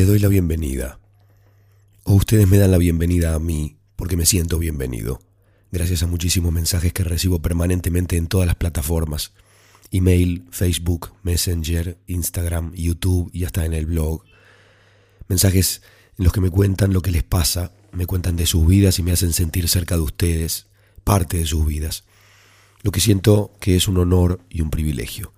[0.00, 0.98] Les doy la bienvenida.
[2.04, 5.20] O ustedes me dan la bienvenida a mí porque me siento bienvenido.
[5.72, 9.34] Gracias a muchísimos mensajes que recibo permanentemente en todas las plataformas.
[9.90, 14.24] Email, Facebook, Messenger, Instagram, YouTube y hasta en el blog.
[15.28, 15.82] Mensajes
[16.16, 19.02] en los que me cuentan lo que les pasa, me cuentan de sus vidas y
[19.02, 20.68] me hacen sentir cerca de ustedes,
[21.04, 22.04] parte de sus vidas.
[22.80, 25.34] Lo que siento que es un honor y un privilegio.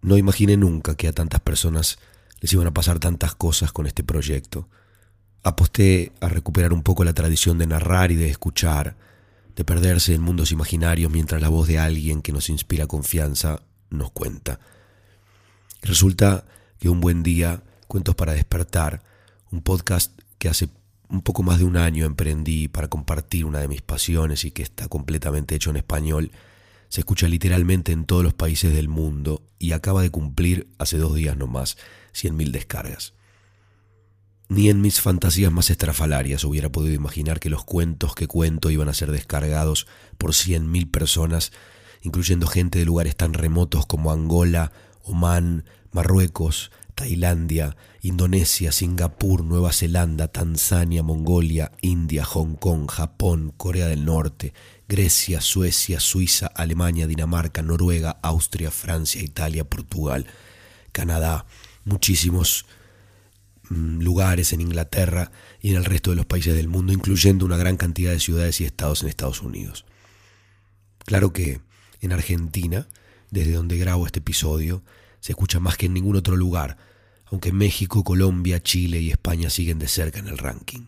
[0.00, 1.98] No imaginé nunca que a tantas personas
[2.40, 4.68] les iban a pasar tantas cosas con este proyecto.
[5.42, 8.96] Aposté a recuperar un poco la tradición de narrar y de escuchar,
[9.56, 14.10] de perderse en mundos imaginarios mientras la voz de alguien que nos inspira confianza nos
[14.10, 14.60] cuenta.
[15.82, 16.44] Resulta
[16.78, 19.02] que un buen día, Cuentos para despertar,
[19.50, 20.68] un podcast que hace
[21.08, 24.62] un poco más de un año emprendí para compartir una de mis pasiones y que
[24.62, 26.30] está completamente hecho en español,
[26.90, 31.14] se escucha literalmente en todos los países del mundo y acaba de cumplir hace dos
[31.14, 31.78] días nomás
[32.14, 33.14] 100.000 descargas.
[34.48, 38.88] Ni en mis fantasías más estrafalarias hubiera podido imaginar que los cuentos que cuento iban
[38.88, 39.86] a ser descargados
[40.18, 41.52] por 100.000 personas,
[42.02, 44.72] incluyendo gente de lugares tan remotos como Angola,
[45.04, 54.04] Omán, Marruecos, Tailandia, Indonesia, Singapur, Nueva Zelanda, Tanzania, Mongolia, India, Hong Kong, Japón, Corea del
[54.04, 54.52] Norte,
[54.90, 60.26] Grecia, Suecia, Suiza, Alemania, Dinamarca, Noruega, Austria, Francia, Italia, Portugal,
[60.90, 61.46] Canadá,
[61.84, 62.66] muchísimos
[63.68, 65.30] mm, lugares en Inglaterra
[65.60, 68.60] y en el resto de los países del mundo, incluyendo una gran cantidad de ciudades
[68.60, 69.84] y estados en Estados Unidos.
[71.04, 71.60] Claro que
[72.00, 72.88] en Argentina,
[73.30, 74.82] desde donde grabo este episodio,
[75.20, 76.78] se escucha más que en ningún otro lugar,
[77.26, 80.86] aunque México, Colombia, Chile y España siguen de cerca en el ranking.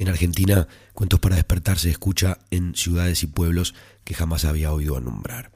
[0.00, 3.74] En Argentina, Cuentos para despertar se escucha en ciudades y pueblos
[4.04, 5.50] que jamás había oído nombrar.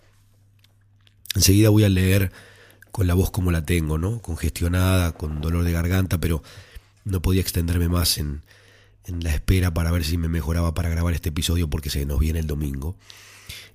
[1.35, 2.31] Enseguida voy a leer
[2.91, 4.21] con la voz como la tengo, ¿no?
[4.21, 6.43] Congestionada, con dolor de garganta, pero
[7.05, 8.43] no podía extenderme más en,
[9.07, 12.19] en la espera para ver si me mejoraba para grabar este episodio porque se nos
[12.19, 12.97] viene el domingo.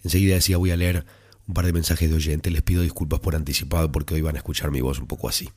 [0.03, 1.03] Enseguida decía voy a leer
[1.47, 4.40] un par de mensajes de oyentes, les pido disculpas por anticipado porque hoy van a
[4.40, 5.50] escuchar mi voz un poco así.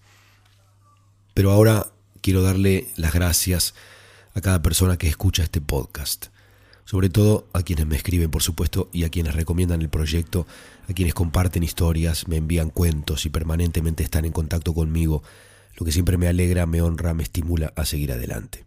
[1.34, 1.86] Pero ahora
[2.22, 3.74] quiero darle las gracias
[4.34, 6.26] a cada persona que escucha este podcast.
[6.84, 10.46] Sobre todo a quienes me escriben, por supuesto, y a quienes recomiendan el proyecto,
[10.88, 15.22] a quienes comparten historias, me envían cuentos y permanentemente están en contacto conmigo,
[15.76, 18.64] lo que siempre me alegra, me honra, me estimula a seguir adelante.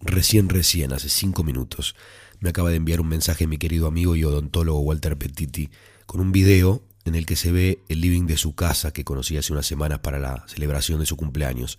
[0.00, 1.96] Recién, recién, hace cinco minutos,
[2.40, 5.70] me acaba de enviar un mensaje mi querido amigo y odontólogo Walter Petiti
[6.04, 9.36] con un video en el que se ve el living de su casa que conocí
[9.36, 11.78] hace unas semanas para la celebración de su cumpleaños,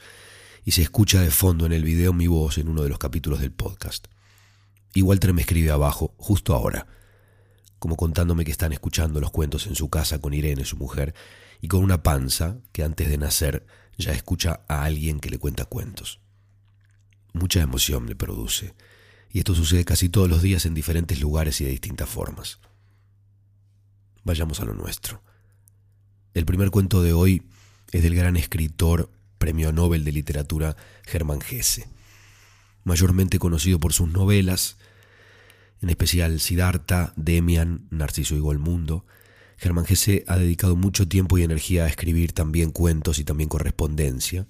[0.66, 3.40] y se escucha de fondo en el video mi voz en uno de los capítulos
[3.40, 4.08] del podcast.
[4.96, 6.88] Y Walter me escribe abajo, justo ahora,
[7.78, 11.14] como contándome que están escuchando los cuentos en su casa con Irene, su mujer,
[11.62, 13.66] y con una panza que antes de nacer
[13.98, 16.20] ya escucha a alguien que le cuenta cuentos.
[17.34, 18.74] Mucha emoción me produce,
[19.30, 22.60] y esto sucede casi todos los días en diferentes lugares y de distintas formas.
[24.24, 25.22] Vayamos a lo nuestro.
[26.34, 27.44] El primer cuento de hoy
[27.92, 30.76] es del gran escritor, premio Nobel de Literatura,
[31.06, 31.88] Germán Gesse
[32.86, 34.78] mayormente conocido por sus novelas,
[35.82, 39.06] en especial Siddhartha, Demian, Narciso y Golmundo.
[39.58, 44.48] Germán Gese ha dedicado mucho tiempo y energía a escribir también cuentos y también correspondencia.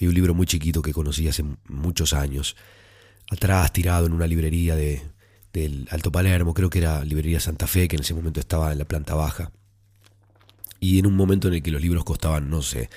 [0.00, 2.56] Hay un libro muy chiquito que conocí hace muchos años,
[3.30, 5.02] atrás tirado en una librería de,
[5.52, 8.78] del Alto Palermo, creo que era Librería Santa Fe, que en ese momento estaba en
[8.78, 9.52] la planta baja.
[10.80, 12.88] Y en un momento en el que los libros costaban, no sé,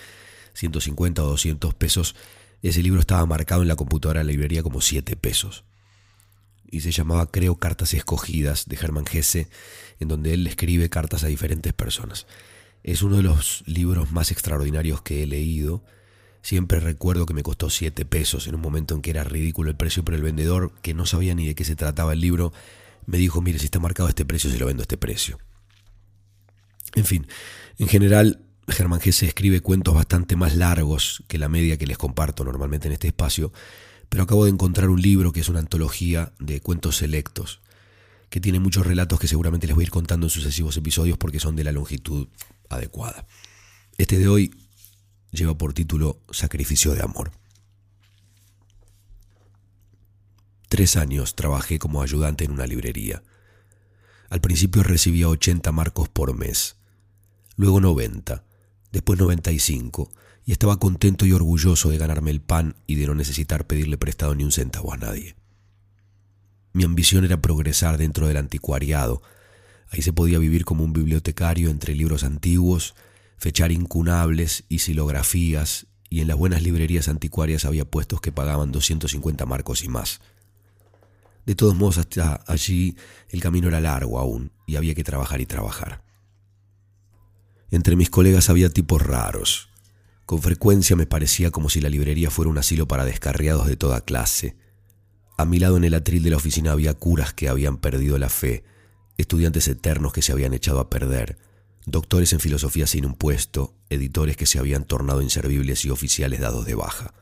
[0.55, 2.15] 150 o 200 pesos,
[2.61, 5.65] ese libro estaba marcado en la computadora de la librería como 7 pesos.
[6.71, 9.49] Y se llamaba, creo, Cartas Escogidas de Germán Gesse,
[9.99, 12.25] en donde él escribe cartas a diferentes personas.
[12.83, 15.83] Es uno de los libros más extraordinarios que he leído.
[16.41, 19.77] Siempre recuerdo que me costó 7 pesos en un momento en que era ridículo el
[19.77, 22.51] precio, pero el vendedor, que no sabía ni de qué se trataba el libro,
[23.05, 25.37] me dijo, mire, si está marcado este precio, se lo vendo a este precio.
[26.95, 27.27] En fin,
[27.77, 32.43] en general Germán Gese escribe cuentos bastante más largos que la media que les comparto
[32.43, 33.53] normalmente en este espacio,
[34.09, 37.61] pero acabo de encontrar un libro que es una antología de cuentos selectos,
[38.29, 41.39] que tiene muchos relatos que seguramente les voy a ir contando en sucesivos episodios porque
[41.39, 42.27] son de la longitud
[42.69, 43.27] adecuada.
[43.97, 44.53] Este de hoy
[45.31, 47.31] lleva por título Sacrificio de Amor.
[50.69, 53.21] Tres años trabajé como ayudante en una librería.
[54.29, 56.77] Al principio recibía 80 marcos por mes,
[57.57, 58.43] luego 90
[58.91, 60.11] después 95,
[60.45, 64.35] y estaba contento y orgulloso de ganarme el pan y de no necesitar pedirle prestado
[64.35, 65.35] ni un centavo a nadie.
[66.71, 69.21] Mi ambición era progresar dentro del anticuariado.
[69.89, 72.95] Ahí se podía vivir como un bibliotecario entre libros antiguos,
[73.37, 79.45] fechar incunables y silografías y en las buenas librerías anticuarias había puestos que pagaban 250
[79.45, 80.21] marcos y más.
[81.45, 82.95] De todos modos, hasta allí
[83.29, 86.04] el camino era largo aún y había que trabajar y trabajar.
[87.75, 89.67] Entre mis colegas había tipos raros.
[90.25, 93.99] Con frecuencia me parecía como si la librería fuera un asilo para descarriados de toda
[93.99, 94.55] clase.
[95.37, 98.29] A mi lado en el atril de la oficina había curas que habían perdido la
[98.29, 98.63] fe,
[99.17, 101.37] estudiantes eternos que se habían echado a perder,
[101.85, 106.65] doctores en filosofía sin un puesto, editores que se habían tornado inservibles y oficiales dados
[106.65, 107.13] de baja.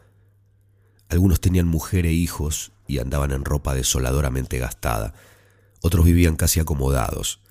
[1.10, 5.16] Algunos tenían mujer e hijos y andaban en ropa desoladoramente gastada,
[5.82, 7.42] otros vivían casi acomodados,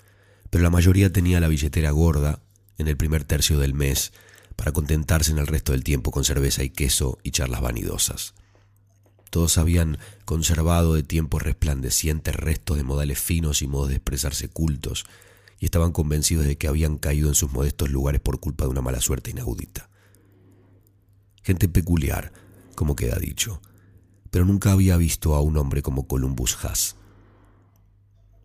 [0.49, 2.39] pero la mayoría tenía la billetera gorda
[2.77, 4.13] en el primer tercio del mes
[4.55, 8.33] para contentarse en el resto del tiempo con cerveza y queso y charlas vanidosas.
[9.29, 15.05] Todos habían conservado de tiempos resplandecientes restos de modales finos y modos de expresarse cultos,
[15.59, 18.81] y estaban convencidos de que habían caído en sus modestos lugares por culpa de una
[18.81, 19.89] mala suerte inaudita.
[21.41, 22.31] Gente peculiar,
[22.75, 23.61] como queda dicho,
[24.29, 26.95] pero nunca había visto a un hombre como Columbus Haas.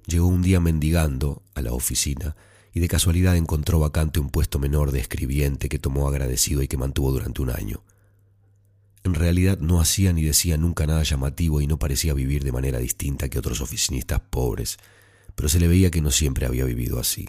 [0.07, 2.37] Llegó un día mendigando a la oficina
[2.79, 6.77] y de casualidad encontró vacante un puesto menor de escribiente que tomó agradecido y que
[6.77, 7.83] mantuvo durante un año.
[9.03, 12.79] En realidad no hacía ni decía nunca nada llamativo y no parecía vivir de manera
[12.79, 14.77] distinta que otros oficinistas pobres,
[15.35, 17.29] pero se le veía que no siempre había vivido así.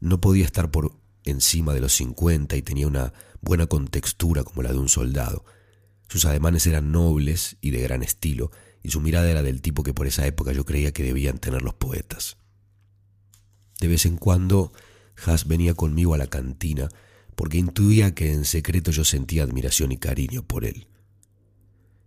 [0.00, 0.92] No podía estar por
[1.24, 3.12] encima de los cincuenta y tenía una
[3.42, 5.44] buena contextura como la de un soldado.
[6.08, 8.50] Sus ademanes eran nobles y de gran estilo,
[8.82, 11.60] y su mirada era del tipo que por esa época yo creía que debían tener
[11.60, 12.38] los poetas.
[13.80, 14.72] De vez en cuando,
[15.24, 16.88] Haas venía conmigo a la cantina
[17.34, 20.86] porque intuía que en secreto yo sentía admiración y cariño por él.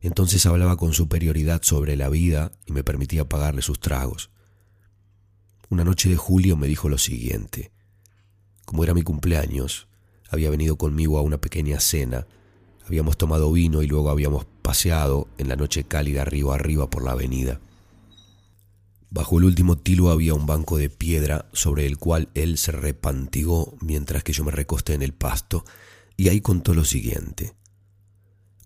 [0.02, 4.30] Entonces hablaba con superioridad sobre la vida y me permitía pagarle sus tragos.
[5.70, 7.72] Una noche de julio me dijo lo siguiente.
[8.66, 9.88] Como era mi cumpleaños,
[10.30, 12.28] había venido conmigo a una pequeña cena,
[12.86, 17.12] habíamos tomado vino y luego habíamos paseado en la noche cálida río arriba por la
[17.12, 17.60] avenida.
[19.10, 23.78] Bajo el último tilo había un banco de piedra sobre el cual él se repantigó
[23.82, 25.64] mientras que yo me recosté en el pasto,
[26.18, 27.54] y ahí contó lo siguiente.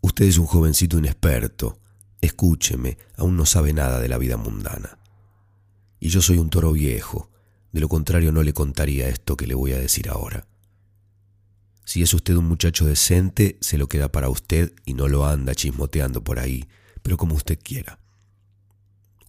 [0.02, 1.80] Usted es un jovencito inexperto,
[2.22, 4.98] escúcheme, aún no sabe nada de la vida mundana.
[6.00, 7.30] Y yo soy un toro viejo,
[7.72, 10.48] de lo contrario no le contaría esto que le voy a decir ahora.
[11.86, 15.54] Si es usted un muchacho decente, se lo queda para usted y no lo anda
[15.54, 16.68] chismoteando por ahí,
[17.04, 18.00] pero como usted quiera.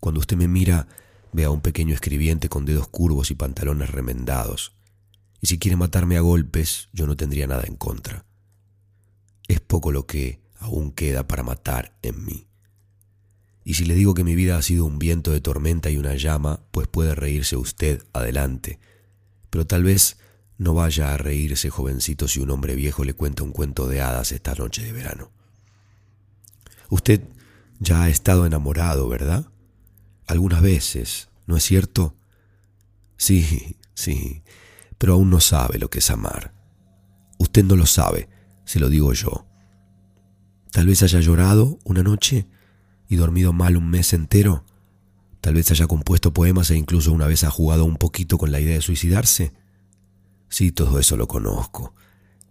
[0.00, 0.88] Cuando usted me mira,
[1.32, 4.72] ve a un pequeño escribiente con dedos curvos y pantalones remendados.
[5.40, 8.24] Y si quiere matarme a golpes, yo no tendría nada en contra.
[9.48, 12.46] Es poco lo que aún queda para matar en mí.
[13.64, 16.14] Y si le digo que mi vida ha sido un viento de tormenta y una
[16.14, 18.78] llama, pues puede reírse usted adelante.
[19.50, 20.18] Pero tal vez
[20.58, 24.32] no vaya a reírse, jovencito, si un hombre viejo le cuenta un cuento de hadas
[24.32, 25.30] esta noche de verano.
[26.88, 27.22] Usted
[27.80, 29.46] ya ha estado enamorado, ¿verdad?
[30.32, 32.16] Algunas veces, ¿no es cierto?
[33.16, 34.42] Sí, sí,
[34.98, 36.54] pero aún no sabe lo que es amar.
[37.38, 38.28] Usted no lo sabe,
[38.64, 39.46] se lo digo yo.
[40.72, 42.46] Tal vez haya llorado una noche
[43.08, 44.64] y dormido mal un mes entero.
[45.42, 48.60] Tal vez haya compuesto poemas e incluso una vez ha jugado un poquito con la
[48.60, 49.52] idea de suicidarse.
[50.48, 51.94] Sí, todo eso lo conozco.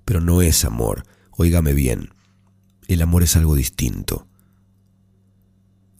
[0.06, 1.04] Pero no es amor.
[1.32, 2.14] Óigame bien.
[2.88, 4.28] El amor es algo distinto.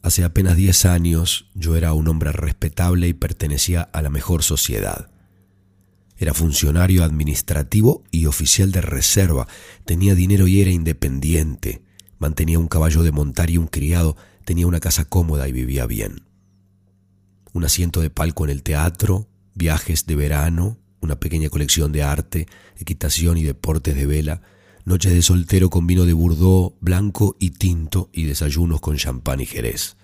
[0.02, 5.10] Hace apenas diez años yo era un hombre respetable y pertenecía a la mejor sociedad.
[6.16, 9.46] Era funcionario administrativo y oficial de reserva,
[9.84, 11.82] tenía dinero y era independiente,
[12.18, 16.24] mantenía un caballo de montar y un criado, tenía una casa cómoda y vivía bien.
[17.52, 22.46] Un asiento de palco en el teatro, viajes de verano, una pequeña colección de arte,
[22.76, 24.42] equitación y deportes de vela,
[24.84, 29.46] noches de soltero con vino de Bordeaux blanco y tinto y desayunos con champán y
[29.46, 29.96] jerez.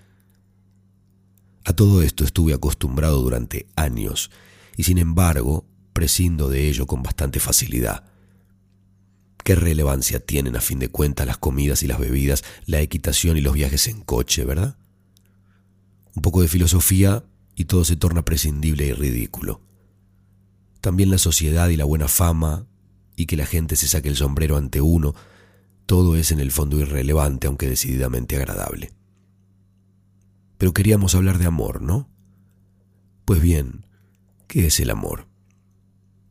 [1.65, 4.31] A todo esto estuve acostumbrado durante años
[4.77, 8.05] y sin embargo prescindo de ello con bastante facilidad.
[9.43, 13.41] ¿Qué relevancia tienen a fin de cuentas las comidas y las bebidas, la equitación y
[13.41, 14.77] los viajes en coche, verdad?
[16.15, 19.61] Un poco de filosofía y todo se torna prescindible y ridículo.
[20.81, 22.68] También la sociedad y la buena fama,
[23.19, 25.13] y que la gente se saque el sombrero ante uno,
[25.85, 28.93] todo es en el fondo irrelevante, aunque decididamente agradable.
[30.57, 32.07] Pero queríamos hablar de amor, ¿no?
[33.25, 33.85] Pues bien,
[34.47, 35.27] ¿qué es el amor?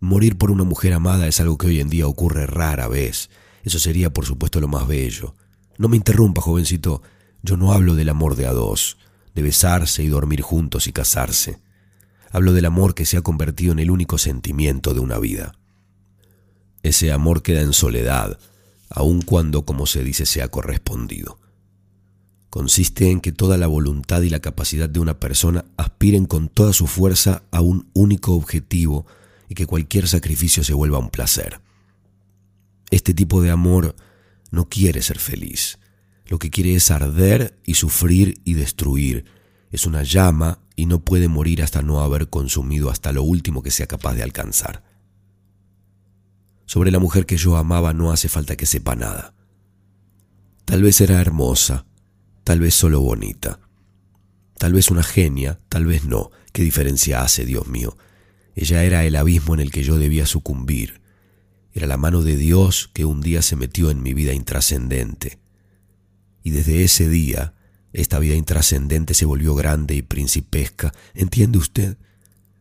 [0.00, 3.28] Morir por una mujer amada es algo que hoy en día ocurre rara vez.
[3.64, 5.35] Eso sería, por supuesto, lo más bello.
[5.76, 7.02] No me interrumpa, jovencito.
[7.42, 8.97] Yo no hablo del amor de a dos,
[9.35, 11.59] de besarse y dormir juntos y casarse.
[12.30, 15.52] Hablo del amor que se ha convertido en el único sentimiento de una vida.
[16.83, 18.39] Ese amor queda en soledad,
[18.89, 21.39] aun cuando, como se dice, sea correspondido.
[22.51, 26.73] Consiste en que toda la voluntad y la capacidad de una persona aspiren con toda
[26.73, 29.07] su fuerza a un único objetivo
[29.49, 31.61] y que cualquier sacrificio se vuelva un placer.
[32.91, 33.95] Este tipo de amor
[34.51, 35.79] no quiere ser feliz,
[36.29, 39.25] lo que quiere es arder y sufrir y destruir.
[39.71, 43.71] Es una llama y no puede morir hasta no haber consumido hasta lo último que
[43.71, 44.85] sea capaz de alcanzar.
[46.69, 49.33] Sobre la mujer que yo amaba no hace falta que sepa nada.
[50.67, 51.87] Tal vez era hermosa,
[52.45, 53.59] tal vez solo bonita.
[54.59, 56.31] Tal vez una genia, tal vez no.
[56.53, 57.97] ¿Qué diferencia hace, Dios mío?
[58.55, 61.01] Ella era el abismo en el que yo debía sucumbir.
[61.73, 65.39] Era la mano de Dios que un día se metió en mi vida intrascendente.
[66.43, 67.55] Y desde ese día,
[67.95, 70.93] esta vida intrascendente se volvió grande y principesca.
[71.15, 71.97] ¿Entiende usted?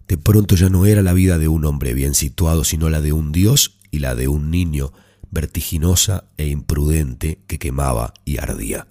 [0.08, 3.12] De pronto ya no era la vida de un hombre bien situado, sino la de
[3.12, 4.94] un Dios la de un niño
[5.32, 8.88] vertiginosa e imprudente que quemaba y ardía.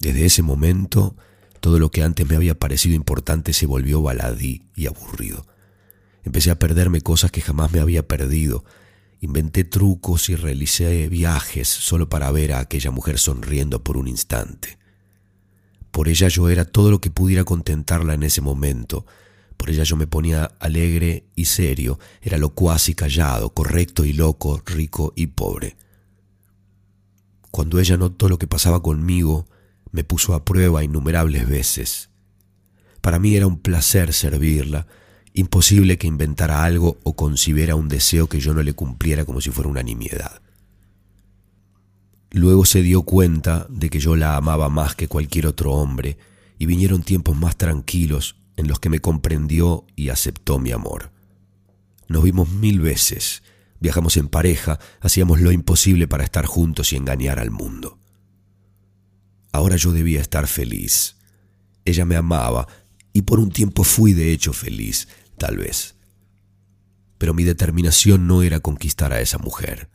[0.00, 1.16] Desde ese momento,
[1.60, 5.46] todo lo que antes me había parecido importante se volvió baladí y aburrido.
[6.22, 8.64] Empecé a perderme cosas que jamás me había perdido.
[9.20, 14.78] Inventé trucos y realicé viajes solo para ver a aquella mujer sonriendo por un instante.
[15.90, 19.06] Por ella yo era todo lo que pudiera contentarla en ese momento,
[19.56, 24.62] por ella yo me ponía alegre y serio, era locuaz y callado, correcto y loco,
[24.64, 25.76] rico y pobre.
[27.50, 29.48] Cuando ella notó lo que pasaba conmigo,
[29.90, 32.10] me puso a prueba innumerables veces.
[33.00, 34.86] Para mí era un placer servirla,
[35.32, 39.50] imposible que inventara algo o concibiera un deseo que yo no le cumpliera como si
[39.50, 40.42] fuera una nimiedad.
[42.30, 46.18] Luego se dio cuenta de que yo la amaba más que cualquier otro hombre,
[46.58, 51.12] y vinieron tiempos más tranquilos en los que me comprendió y aceptó mi amor.
[52.08, 53.42] Nos vimos mil veces,
[53.80, 57.98] viajamos en pareja, hacíamos lo imposible para estar juntos y engañar al mundo.
[59.52, 61.16] Ahora yo debía estar feliz.
[61.84, 62.66] Ella me amaba
[63.12, 65.08] y por un tiempo fui de hecho feliz,
[65.38, 65.96] tal vez.
[67.18, 69.88] Pero mi determinación no era conquistar a esa mujer.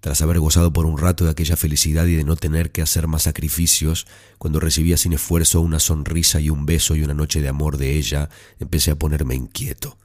[0.00, 3.06] Tras haber gozado por un rato de aquella felicidad y de no tener que hacer
[3.06, 4.06] más sacrificios,
[4.38, 7.98] cuando recibía sin esfuerzo una sonrisa y un beso y una noche de amor de
[7.98, 9.98] ella, empecé a ponerme inquieto.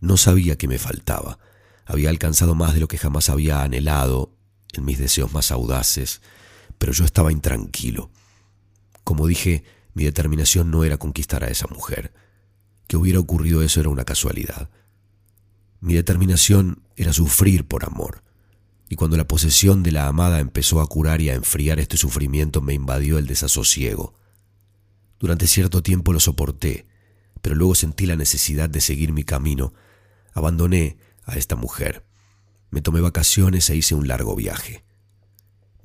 [0.00, 1.38] No sabía qué me faltaba.
[1.84, 4.32] Había alcanzado más de lo que jamás había anhelado
[4.72, 6.22] en mis deseos más audaces,
[6.78, 8.10] pero yo estaba intranquilo.
[9.04, 12.14] Como dije, mi determinación no era conquistar a esa mujer.
[12.86, 14.70] Que hubiera ocurrido eso era una casualidad.
[15.80, 18.22] Mi determinación era sufrir por amor
[18.90, 22.60] y cuando la posesión de la amada empezó a curar y a enfriar este sufrimiento
[22.60, 24.14] me invadió el desasosiego.
[25.20, 26.88] Durante cierto tiempo lo soporté,
[27.40, 29.72] pero luego sentí la necesidad de seguir mi camino.
[30.34, 32.04] Abandoné a esta mujer.
[32.70, 34.84] Me tomé vacaciones e hice un largo viaje.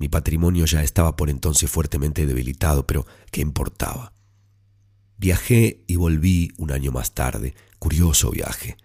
[0.00, 4.14] Mi patrimonio ya estaba por entonces fuertemente debilitado, pero ¿qué importaba?
[5.16, 7.54] Viajé y volví un año más tarde.
[7.78, 8.76] Curioso viaje.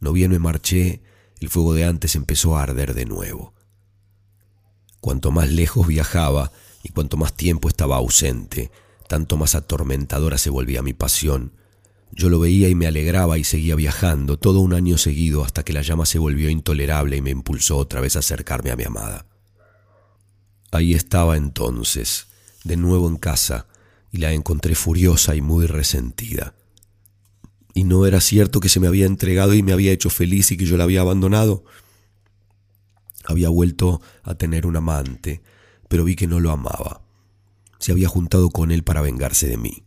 [0.00, 1.02] No bien me marché,
[1.40, 3.54] el fuego de antes empezó a arder de nuevo.
[5.00, 8.70] Cuanto más lejos viajaba y cuanto más tiempo estaba ausente,
[9.08, 11.52] tanto más atormentadora se volvía mi pasión.
[12.12, 15.72] Yo lo veía y me alegraba y seguía viajando todo un año seguido hasta que
[15.72, 19.26] la llama se volvió intolerable y me impulsó otra vez a acercarme a mi amada.
[20.72, 22.26] Ahí estaba entonces,
[22.64, 23.66] de nuevo en casa,
[24.12, 26.54] y la encontré furiosa y muy resentida.
[27.80, 30.58] ¿Y no era cierto que se me había entregado y me había hecho feliz y
[30.58, 31.64] que yo la había abandonado?
[33.24, 35.40] Había vuelto a tener un amante,
[35.88, 37.00] pero vi que no lo amaba.
[37.78, 39.84] Se había juntado con él para vengarse de mí.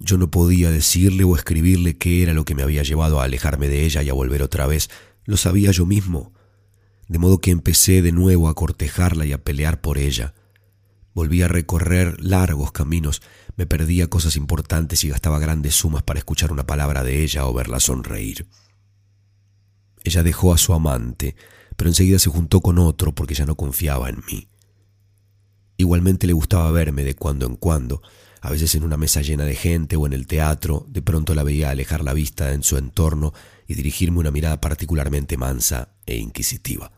[0.00, 3.68] Yo no podía decirle o escribirle qué era lo que me había llevado a alejarme
[3.68, 4.90] de ella y a volver otra vez.
[5.26, 6.32] Lo sabía yo mismo.
[7.06, 10.34] De modo que empecé de nuevo a cortejarla y a pelear por ella.
[11.14, 13.22] Volví a recorrer largos caminos,
[13.56, 17.54] me perdía cosas importantes y gastaba grandes sumas para escuchar una palabra de ella o
[17.54, 18.48] verla sonreír.
[20.02, 21.36] Ella dejó a su amante,
[21.76, 24.48] pero enseguida se juntó con otro porque ya no confiaba en mí.
[25.76, 28.02] Igualmente le gustaba verme de cuando en cuando,
[28.40, 31.44] a veces en una mesa llena de gente o en el teatro, de pronto la
[31.44, 33.32] veía alejar la vista en su entorno
[33.68, 36.92] y dirigirme una mirada particularmente mansa e inquisitiva.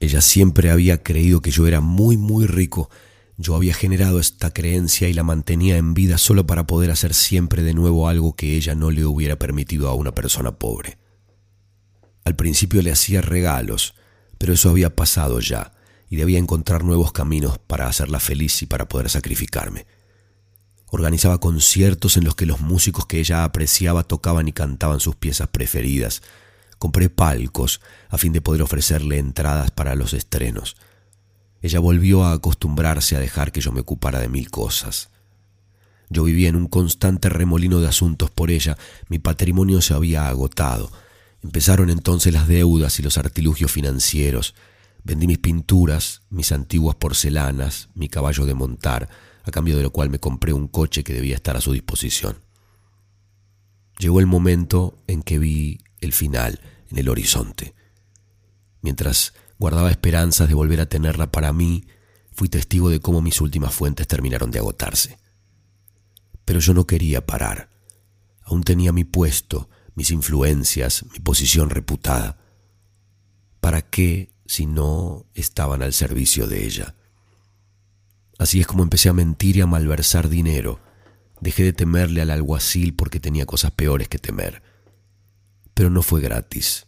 [0.00, 2.90] Ella siempre había creído que yo era muy, muy rico.
[3.38, 7.62] Yo había generado esta creencia y la mantenía en vida solo para poder hacer siempre
[7.62, 10.98] de nuevo algo que ella no le hubiera permitido a una persona pobre.
[12.24, 13.94] Al principio le hacía regalos,
[14.38, 15.72] pero eso había pasado ya,
[16.10, 19.86] y debía encontrar nuevos caminos para hacerla feliz y para poder sacrificarme.
[20.88, 25.48] Organizaba conciertos en los que los músicos que ella apreciaba tocaban y cantaban sus piezas
[25.48, 26.22] preferidas,
[26.78, 30.76] compré palcos a fin de poder ofrecerle entradas para los estrenos.
[31.62, 35.10] Ella volvió a acostumbrarse a dejar que yo me ocupara de mil cosas.
[36.08, 38.76] Yo vivía en un constante remolino de asuntos por ella,
[39.08, 40.92] mi patrimonio se había agotado.
[41.42, 44.54] Empezaron entonces las deudas y los artilugios financieros.
[45.02, 49.08] Vendí mis pinturas, mis antiguas porcelanas, mi caballo de montar,
[49.44, 52.36] a cambio de lo cual me compré un coche que debía estar a su disposición.
[53.98, 56.60] Llegó el momento en que vi el final
[56.90, 57.74] en el horizonte.
[58.82, 61.86] Mientras guardaba esperanzas de volver a tenerla para mí,
[62.32, 65.18] fui testigo de cómo mis últimas fuentes terminaron de agotarse.
[66.44, 67.70] Pero yo no quería parar.
[68.42, 72.38] Aún tenía mi puesto, mis influencias, mi posición reputada.
[73.60, 76.94] ¿Para qué si no estaban al servicio de ella?
[78.38, 80.78] Así es como empecé a mentir y a malversar dinero.
[81.40, 84.62] Dejé de temerle al alguacil porque tenía cosas peores que temer.
[85.76, 86.86] Pero no fue gratis.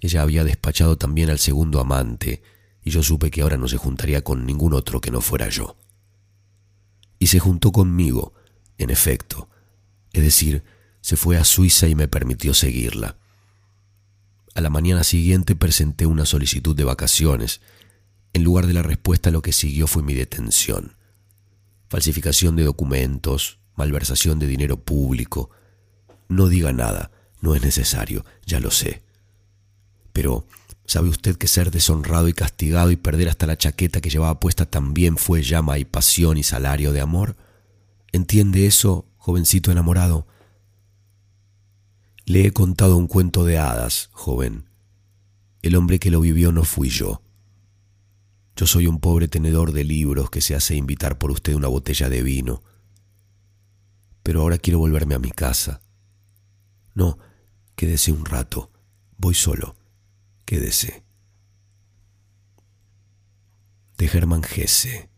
[0.00, 2.44] Ella había despachado también al segundo amante,
[2.80, 5.76] y yo supe que ahora no se juntaría con ningún otro que no fuera yo.
[7.18, 8.32] Y se juntó conmigo,
[8.78, 9.48] en efecto,
[10.12, 10.62] es decir,
[11.00, 13.18] se fue a Suiza y me permitió seguirla.
[14.54, 17.62] A la mañana siguiente presenté una solicitud de vacaciones.
[18.32, 20.96] En lugar de la respuesta lo que siguió fue mi detención.
[21.88, 25.50] Falsificación de documentos, malversación de dinero público.
[26.28, 27.10] No diga nada,
[27.44, 29.02] no es necesario, ya lo sé.
[30.14, 30.46] Pero,
[30.86, 34.64] ¿sabe usted que ser deshonrado y castigado y perder hasta la chaqueta que llevaba puesta
[34.64, 37.36] también fue llama y pasión y salario de amor?
[38.12, 40.26] ¿Entiende eso, jovencito enamorado?
[42.24, 44.64] Le he contado un cuento de hadas, joven.
[45.60, 47.20] El hombre que lo vivió no fui yo.
[48.56, 52.08] Yo soy un pobre tenedor de libros que se hace invitar por usted una botella
[52.08, 52.62] de vino.
[54.22, 55.82] Pero ahora quiero volverme a mi casa.
[56.94, 57.18] No,
[57.74, 58.70] quédese un rato.
[59.16, 59.76] Voy solo.
[60.44, 61.04] Quédese.
[63.96, 65.08] De Germán Gese,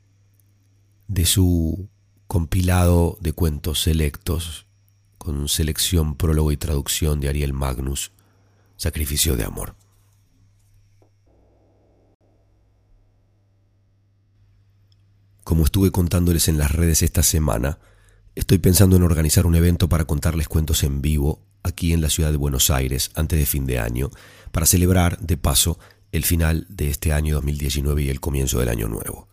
[1.08, 1.88] de su
[2.26, 4.66] compilado de cuentos selectos,
[5.18, 8.12] con selección, prólogo y traducción de Ariel Magnus,
[8.76, 9.74] Sacrificio de Amor.
[15.42, 17.78] Como estuve contándoles en las redes esta semana,
[18.34, 22.30] estoy pensando en organizar un evento para contarles cuentos en vivo aquí en la ciudad
[22.30, 24.10] de Buenos Aires antes de fin de año,
[24.52, 25.78] para celebrar, de paso,
[26.12, 29.28] el final de este año 2019 y el comienzo del año nuevo.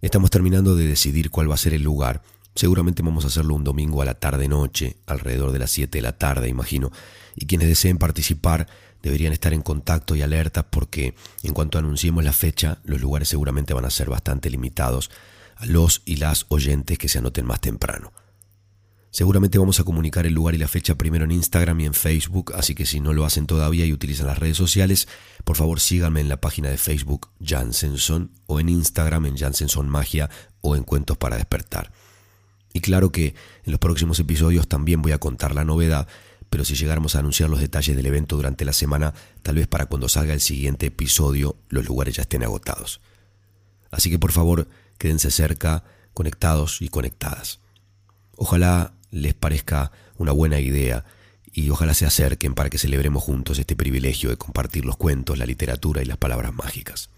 [0.00, 2.22] Estamos terminando de decidir cuál va a ser el lugar.
[2.54, 6.16] Seguramente vamos a hacerlo un domingo a la tarde-noche, alrededor de las 7 de la
[6.16, 6.92] tarde, imagino.
[7.34, 8.68] Y quienes deseen participar
[9.02, 13.74] deberían estar en contacto y alerta porque en cuanto anunciemos la fecha, los lugares seguramente
[13.74, 15.10] van a ser bastante limitados
[15.56, 18.12] a los y las oyentes que se anoten más temprano.
[19.10, 22.52] Seguramente vamos a comunicar el lugar y la fecha primero en Instagram y en Facebook,
[22.54, 25.08] así que si no lo hacen todavía y utilizan las redes sociales,
[25.44, 30.28] por favor síganme en la página de Facebook Jansenson o en Instagram en Jansenson Magia
[30.60, 31.90] o en Cuentos para Despertar.
[32.74, 36.06] Y claro que en los próximos episodios también voy a contar la novedad,
[36.50, 39.86] pero si llegáramos a anunciar los detalles del evento durante la semana, tal vez para
[39.86, 43.00] cuando salga el siguiente episodio los lugares ya estén agotados.
[43.90, 44.68] Así que por favor,
[44.98, 47.60] quédense cerca, conectados y conectadas.
[48.36, 51.04] Ojalá les parezca una buena idea
[51.52, 55.46] y ojalá se acerquen para que celebremos juntos este privilegio de compartir los cuentos, la
[55.46, 57.10] literatura y las palabras mágicas.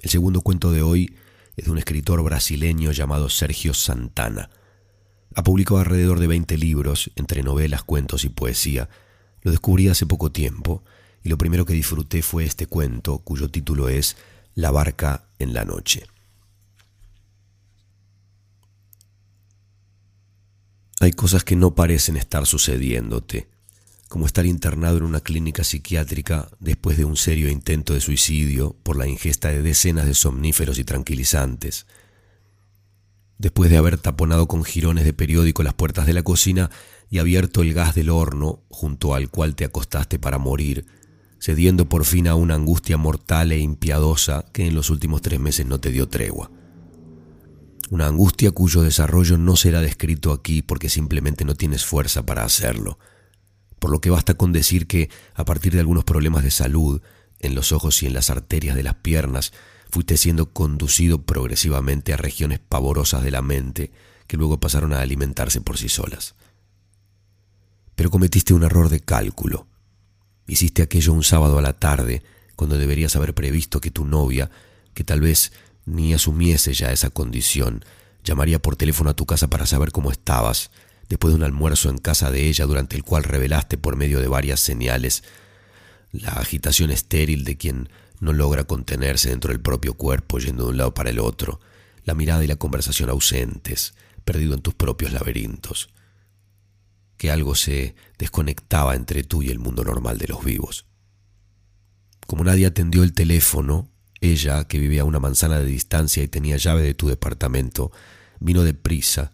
[0.00, 1.16] El segundo cuento de hoy
[1.56, 4.50] es de un escritor brasileño llamado Sergio Santana.
[5.34, 8.88] Ha publicado alrededor de 20 libros, entre novelas, cuentos y poesía.
[9.42, 10.82] Lo descubrí hace poco tiempo
[11.22, 14.16] y lo primero que disfruté fue este cuento cuyo título es
[14.54, 16.04] La barca en la noche.
[20.98, 23.48] Hay cosas que no parecen estar sucediéndote,
[24.08, 28.96] como estar internado en una clínica psiquiátrica después de un serio intento de suicidio por
[28.96, 31.86] la ingesta de decenas de somníferos y tranquilizantes,
[33.36, 36.70] después de haber taponado con jirones de periódico las puertas de la cocina
[37.10, 40.86] y abierto el gas del horno junto al cual te acostaste para morir,
[41.38, 45.66] cediendo por fin a una angustia mortal e impiadosa que en los últimos tres meses
[45.66, 46.50] no te dio tregua
[47.90, 52.98] una angustia cuyo desarrollo no será descrito aquí porque simplemente no tienes fuerza para hacerlo,
[53.78, 57.02] por lo que basta con decir que, a partir de algunos problemas de salud,
[57.40, 59.52] en los ojos y en las arterias de las piernas,
[59.90, 63.92] fuiste siendo conducido progresivamente a regiones pavorosas de la mente
[64.26, 66.34] que luego pasaron a alimentarse por sí solas.
[67.94, 69.66] Pero cometiste un error de cálculo.
[70.46, 72.22] Hiciste aquello un sábado a la tarde,
[72.56, 74.50] cuando deberías haber previsto que tu novia,
[74.94, 75.52] que tal vez
[75.86, 77.84] ni asumiese ya esa condición,
[78.24, 80.70] llamaría por teléfono a tu casa para saber cómo estabas,
[81.08, 84.28] después de un almuerzo en casa de ella durante el cual revelaste por medio de
[84.28, 85.22] varias señales
[86.12, 87.88] la agitación estéril de quien
[88.20, 91.60] no logra contenerse dentro del propio cuerpo yendo de un lado para el otro,
[92.04, 93.94] la mirada y la conversación ausentes,
[94.24, 95.90] perdido en tus propios laberintos,
[97.16, 100.86] que algo se desconectaba entre tú y el mundo normal de los vivos.
[102.26, 103.88] Como nadie atendió el teléfono,
[104.32, 107.92] ella, que vivía a una manzana de distancia y tenía llave de tu departamento,
[108.40, 109.32] vino deprisa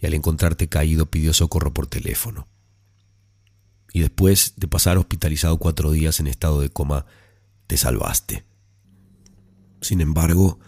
[0.00, 2.48] y al encontrarte caído pidió socorro por teléfono.
[3.92, 7.06] Y después de pasar hospitalizado cuatro días en estado de coma,
[7.66, 8.44] te salvaste.
[9.80, 10.58] Sin embargo,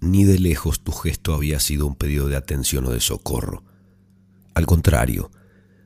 [0.00, 3.64] ni de lejos tu gesto había sido un pedido de atención o de socorro.
[4.54, 5.30] Al contrario,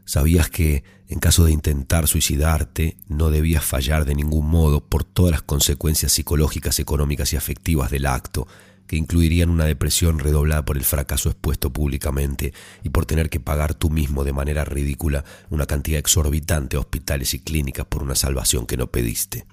[0.04, 5.32] sabías que, en caso de intentar suicidarte, no debías fallar de ningún modo por todas
[5.32, 8.46] las consecuencias psicológicas, económicas y afectivas del acto,
[8.86, 13.72] que incluirían una depresión redoblada por el fracaso expuesto públicamente y por tener que pagar
[13.74, 18.66] tú mismo de manera ridícula una cantidad exorbitante a hospitales y clínicas por una salvación
[18.66, 19.46] que no pediste.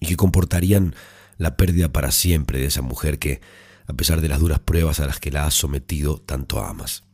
[0.00, 0.94] Y que comportarían
[1.36, 3.42] la pérdida para siempre de esa mujer que,
[3.86, 7.04] a pesar de las duras pruebas a las que la has sometido, tanto amas.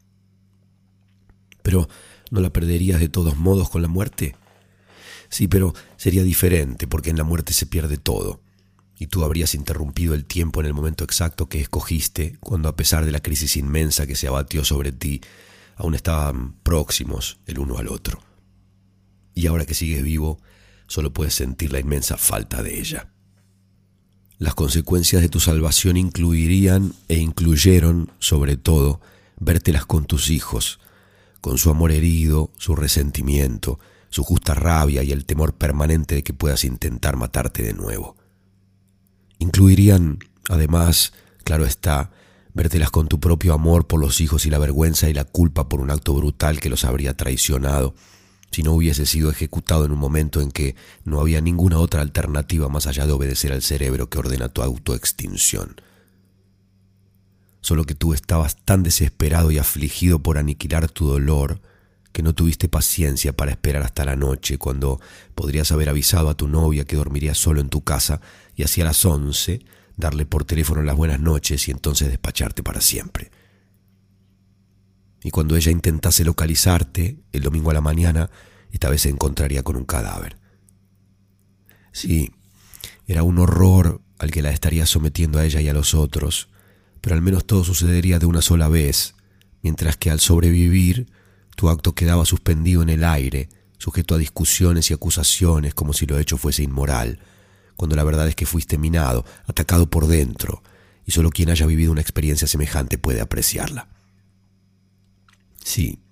[1.63, 1.89] Pero,
[2.31, 4.37] ¿no la perderías de todos modos con la muerte?
[5.29, 8.41] Sí, pero sería diferente, porque en la muerte se pierde todo
[8.99, 13.05] y tú habrías interrumpido el tiempo en el momento exacto que escogiste, cuando a pesar
[13.05, 15.21] de la crisis inmensa que se abatió sobre ti,
[15.77, 18.21] aún estaban próximos el uno al otro.
[19.35, 20.41] Y ahora que sigues vivo,
[20.89, 23.13] solo puedes sentir la inmensa falta de ella.
[24.39, 29.01] Las consecuencias de tu salvación incluirían e incluyeron, sobre todo,
[29.39, 30.81] vértelas con tus hijos,
[31.41, 33.79] con su amor herido, su resentimiento,
[34.11, 38.17] su justa rabia y el temor permanente de que puedas intentar matarte de nuevo.
[39.39, 41.13] Incluirían, además,
[41.45, 42.11] claro está,
[42.55, 45.81] vértelas con tu propio amor por los hijos y la vergüenza y la culpa por
[45.81, 47.95] un acto brutal que los habría traicionado,
[48.51, 50.75] si no hubiese sido ejecutado en un momento en que
[51.05, 55.77] no había ninguna otra alternativa más allá de obedecer al cerebro que ordena tu autoextinción.
[57.69, 61.61] Solo que tú estabas tan desesperado y afligido por aniquilar tu dolor,
[62.13, 65.03] que no tuviste paciencia para esperar hasta la noche, cuando
[65.35, 68.23] podrías haber avisado a tu novia que dormiría solo en tu casa
[68.57, 69.61] y hacia las once
[69.99, 73.31] darle por teléfono las buenas noches y entonces despacharte para siempre.
[75.23, 78.31] Y cuando ella intentase localizarte el domingo a la mañana,
[78.73, 80.39] esta vez se encontraría con un cadáver.
[81.93, 82.33] Sí,
[83.07, 86.49] era un horror al que la estaría sometiendo a ella y a los otros,
[87.09, 89.15] pero al menos todo sucedería de una sola vez,
[89.63, 91.11] mientras que al sobrevivir
[91.57, 96.19] tu acto quedaba suspendido en el aire, sujeto a discusiones y acusaciones como si lo
[96.19, 97.19] hecho fuese inmoral,
[97.77, 100.63] cuando la verdad es que fuiste minado, atacado por dentro,
[101.07, 103.89] y solo quien haya vivido una experiencia semejante puede apreciarla.
[105.65, 106.03] Sí,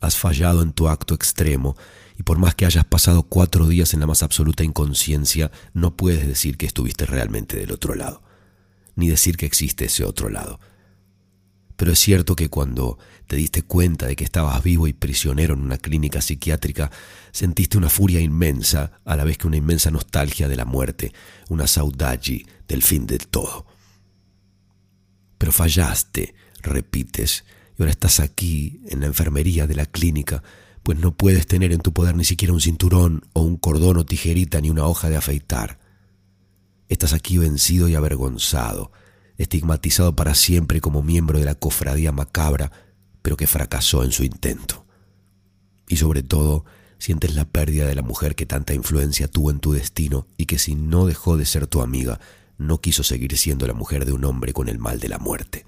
[0.00, 1.76] has fallado en tu acto extremo,
[2.18, 6.26] y por más que hayas pasado cuatro días en la más absoluta inconsciencia, no puedes
[6.26, 8.24] decir que estuviste realmente del otro lado,
[8.94, 10.60] ni decir que existe ese otro lado.
[11.76, 15.62] Pero es cierto que cuando te diste cuenta de que estabas vivo y prisionero en
[15.62, 16.90] una clínica psiquiátrica,
[17.32, 21.12] sentiste una furia inmensa, a la vez que una inmensa nostalgia de la muerte,
[21.48, 23.66] una saudade del fin del todo.
[25.38, 27.44] Pero fallaste, repites,
[27.76, 30.42] y ahora estás aquí, en la enfermería de la clínica,
[30.82, 34.06] pues no puedes tener en tu poder ni siquiera un cinturón o un cordón o
[34.06, 35.78] tijerita ni una hoja de afeitar.
[36.92, 38.92] Estás aquí vencido y avergonzado,
[39.38, 42.70] estigmatizado para siempre como miembro de la cofradía macabra,
[43.22, 44.84] pero que fracasó en su intento.
[45.88, 46.66] Y sobre todo,
[46.98, 50.58] sientes la pérdida de la mujer que tanta influencia tuvo en tu destino y que
[50.58, 52.20] si no dejó de ser tu amiga,
[52.58, 55.64] no quiso seguir siendo la mujer de un hombre con el mal de la muerte.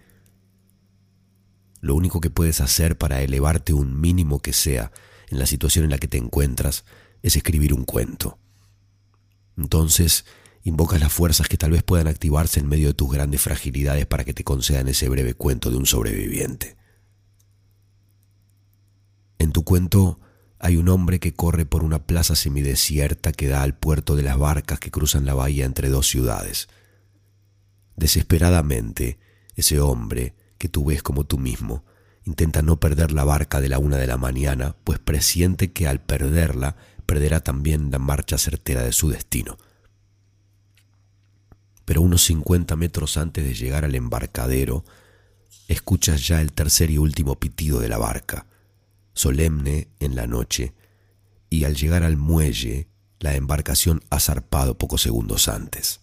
[1.81, 4.93] Lo único que puedes hacer para elevarte un mínimo que sea
[5.31, 6.85] en la situación en la que te encuentras
[7.23, 8.39] es escribir un cuento.
[9.57, 10.27] Entonces,
[10.65, 14.25] invocas las fuerzas que tal vez puedan activarse en medio de tus grandes fragilidades para
[14.25, 16.77] que te concedan ese breve cuento de un sobreviviente.
[19.39, 20.21] En tu cuento
[20.59, 24.39] hay un hombre que corre por una plaza semidesierta que da al puerto de las
[24.39, 26.69] barcas que cruzan la bahía entre dos ciudades.
[27.97, 29.19] Desesperadamente,
[29.57, 31.85] ese hombre, que tú ves como tú mismo,
[32.25, 36.01] intenta no perder la barca de la una de la mañana, pues presiente que al
[36.01, 39.59] perderla perderá también la marcha certera de su destino
[41.85, 44.85] pero unos 50 metros antes de llegar al embarcadero,
[45.69, 48.47] escuchas ya el tercer y último pitido de la barca,
[49.13, 50.75] solemne en la noche,
[51.51, 52.89] y al llegar al muelle,
[53.21, 56.01] la embarcación ha zarpado pocos segundos antes.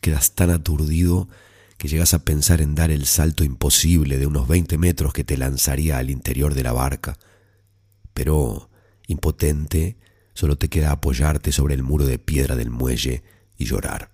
[0.00, 1.28] Quedas tan aturdido
[1.76, 5.36] que llegas a pensar en dar el salto imposible de unos 20 metros que te
[5.36, 7.18] lanzaría al interior de la barca.
[8.14, 8.68] Pero,
[9.06, 9.96] impotente,
[10.34, 13.22] solo te queda apoyarte sobre el muro de piedra del muelle
[13.58, 14.12] y llorar.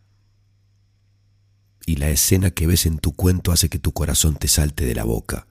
[1.86, 4.94] Y la escena que ves en tu cuento hace que tu corazón te salte de
[4.94, 5.46] la boca.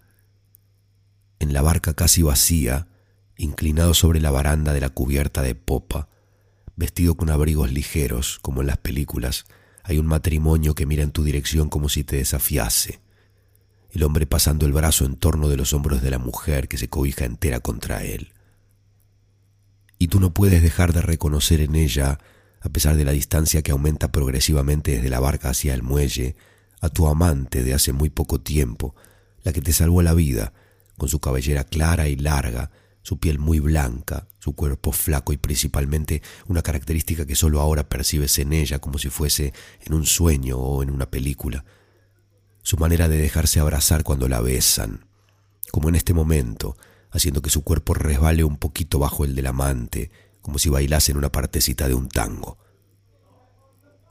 [1.39, 2.87] En la barca casi vacía,
[3.37, 6.09] inclinado sobre la baranda de la cubierta de popa,
[6.75, 9.45] vestido con abrigos ligeros, como en las películas,
[9.83, 13.01] hay un matrimonio que mira en tu dirección como si te desafiase.
[13.91, 16.89] El hombre pasando el brazo en torno de los hombros de la mujer que se
[16.89, 18.33] cobija entera contra él.
[19.99, 22.17] Y tú no puedes dejar de reconocer en ella,
[22.63, 26.35] a pesar de la distancia que aumenta progresivamente desde la barca hacia el muelle,
[26.79, 28.95] a tu amante de hace muy poco tiempo,
[29.43, 30.53] la que te salvó la vida,
[30.97, 32.71] con su cabellera clara y larga,
[33.01, 38.39] su piel muy blanca, su cuerpo flaco y principalmente una característica que solo ahora percibes
[38.39, 41.65] en ella como si fuese en un sueño o en una película,
[42.61, 45.05] su manera de dejarse abrazar cuando la besan,
[45.71, 46.77] como en este momento,
[47.11, 50.11] haciendo que su cuerpo resbale un poquito bajo el del amante,
[50.43, 52.59] como si bailase en una partecita de un tango.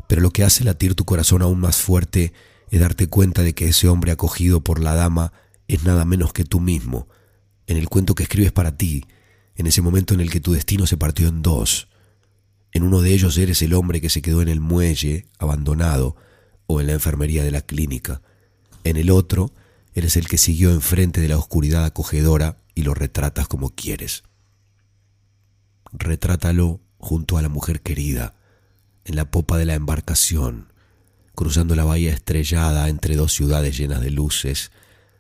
[0.09, 2.33] Pero lo que hace latir tu corazón aún más fuerte
[2.71, 5.33] es darte cuenta de que ese hombre acogido por la dama
[5.69, 7.07] es nada menos que tú mismo,
[7.67, 9.05] en el cuento que escribes para ti,
[9.55, 11.89] en ese momento en el que tu destino se partió en dos.
[12.73, 16.17] En uno de ellos eres el hombre que se quedó en el muelle, abandonado,
[16.67, 18.23] o en la enfermería de la clínica.
[18.85, 19.53] En el otro,
[19.95, 24.25] eres el que siguió enfrente de la oscuridad acogedora y lo retratas como quieres.
[25.93, 28.35] Retrátalo junto a la mujer querida,
[29.05, 30.73] en la popa de la embarcación,
[31.35, 34.71] cruzando la bahía estrellada entre dos ciudades llenas de luces,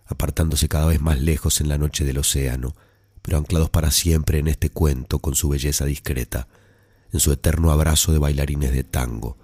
[0.06, 2.74] apartándose cada vez más lejos en la noche del océano,
[3.22, 6.48] pero anclados para siempre en este cuento con su belleza discreta,
[7.12, 9.38] en su eterno abrazo de bailarines de tango,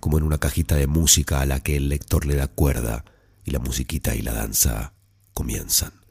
[0.00, 3.04] como en una cajita de música a la que el lector le da cuerda
[3.44, 4.94] y la musiquita y la danza
[5.32, 6.03] comienzan.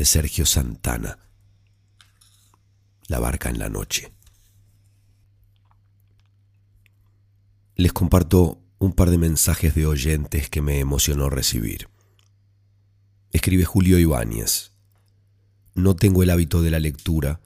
[0.00, 1.18] De Sergio Santana.
[3.06, 4.14] La barca en la noche.
[7.74, 11.90] Les comparto un par de mensajes de oyentes que me emocionó recibir.
[13.30, 14.72] Escribe Julio Ibáñez.
[15.74, 17.42] No tengo el hábito de la lectura,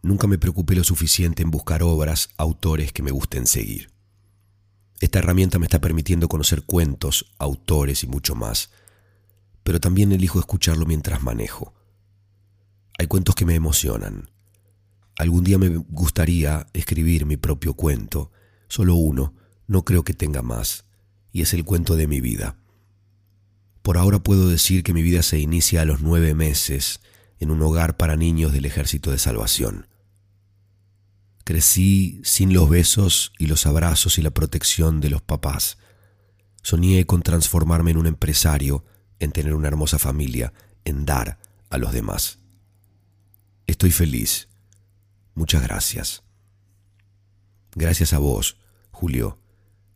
[0.00, 3.90] nunca me preocupé lo suficiente en buscar obras, autores que me gusten seguir.
[5.00, 8.70] Esta herramienta me está permitiendo conocer cuentos, autores y mucho más,
[9.62, 11.74] pero también elijo escucharlo mientras manejo.
[13.00, 14.28] Hay cuentos que me emocionan.
[15.16, 18.30] Algún día me gustaría escribir mi propio cuento,
[18.68, 19.32] solo uno,
[19.66, 20.84] no creo que tenga más,
[21.32, 22.58] y es el cuento de mi vida.
[23.80, 27.00] Por ahora puedo decir que mi vida se inicia a los nueve meses
[27.38, 29.86] en un hogar para niños del Ejército de Salvación.
[31.44, 35.78] Crecí sin los besos y los abrazos y la protección de los papás.
[36.62, 38.84] Soñé con transformarme en un empresario,
[39.20, 40.52] en tener una hermosa familia,
[40.84, 41.38] en dar
[41.70, 42.39] a los demás.
[43.70, 44.48] Estoy feliz.
[45.36, 46.24] Muchas gracias.
[47.76, 48.56] Gracias a vos,
[48.90, 49.38] Julio,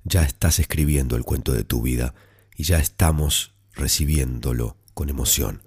[0.04, 2.14] ya estás escribiendo el cuento de tu vida
[2.56, 5.64] y ya estamos recibiéndolo con emoción.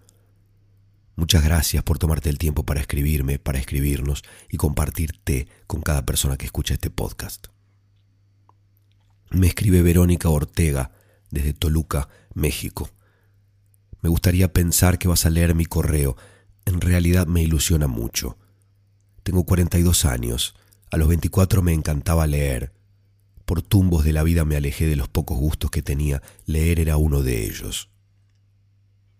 [1.17, 6.38] Muchas gracias por tomarte el tiempo para escribirme, para escribirnos y compartirte con cada persona
[6.38, 7.48] que escucha este podcast.
[9.32, 10.91] Me escribe Verónica Ortega
[11.30, 12.89] desde Toluca, México.
[14.02, 16.15] Me gustaría pensar que vas a leer mi correo.
[16.67, 18.38] En realidad me ilusiona mucho.
[19.23, 20.53] Tengo 42 años.
[20.91, 22.73] A los 24 me encantaba leer.
[23.45, 26.97] Por tumbos de la vida me alejé de los pocos gustos que tenía, leer era
[26.97, 27.89] uno de ellos.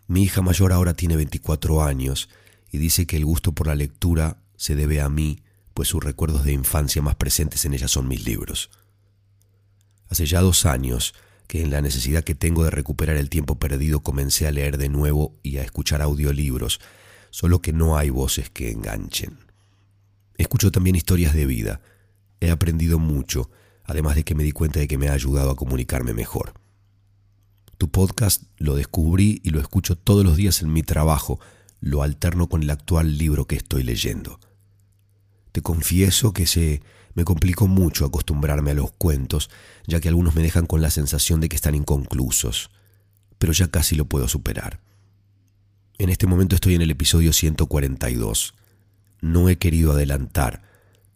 [0.08, 2.28] Mi hija mayor ahora tiene 24 años
[2.70, 5.42] y dice que el gusto por la lectura se debe a mí,
[5.74, 8.72] pues sus recuerdos de infancia más presentes en ella son mis libros.
[10.10, 11.14] Hace ya dos años
[11.48, 14.90] que en la necesidad que tengo de recuperar el tiempo perdido comencé a leer de
[14.90, 16.82] nuevo y a escuchar audiolibros,
[17.38, 19.38] solo que no hay voces que enganchen.
[20.40, 21.82] Escucho también historias de vida.
[22.40, 23.52] He aprendido mucho
[23.84, 26.56] además de que me di cuenta de que me ha ayudado a comunicarme mejor.
[27.78, 31.40] Tu podcast lo descubrí y lo escucho todos los días en mi trabajo,
[31.80, 34.40] lo alterno con el actual libro que estoy leyendo.
[35.52, 36.82] Te confieso que se
[37.14, 39.52] me complicó mucho acostumbrarme a los cuentos,
[39.86, 42.72] ya que algunos me dejan con la sensación de que están inconclusos,
[43.38, 44.87] pero ya casi lo puedo superar.
[46.00, 48.54] En este momento estoy en el episodio 142.
[49.22, 50.62] No he querido adelantar.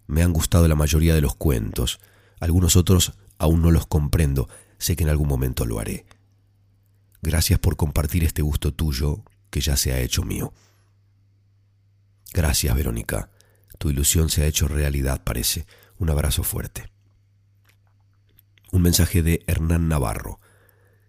[0.08, 2.00] Me han gustado la mayoría de los cuentos,
[2.40, 6.06] algunos otros aún no los comprendo, sé que en algún momento lo haré.
[7.22, 10.54] Gracias por compartir este gusto tuyo que ya se ha hecho mío.
[12.34, 13.30] Gracias, Verónica.
[13.78, 15.66] Tu ilusión se ha hecho realidad, parece.
[15.98, 16.92] Un abrazo fuerte.
[18.72, 20.40] Un mensaje de Hernán Navarro.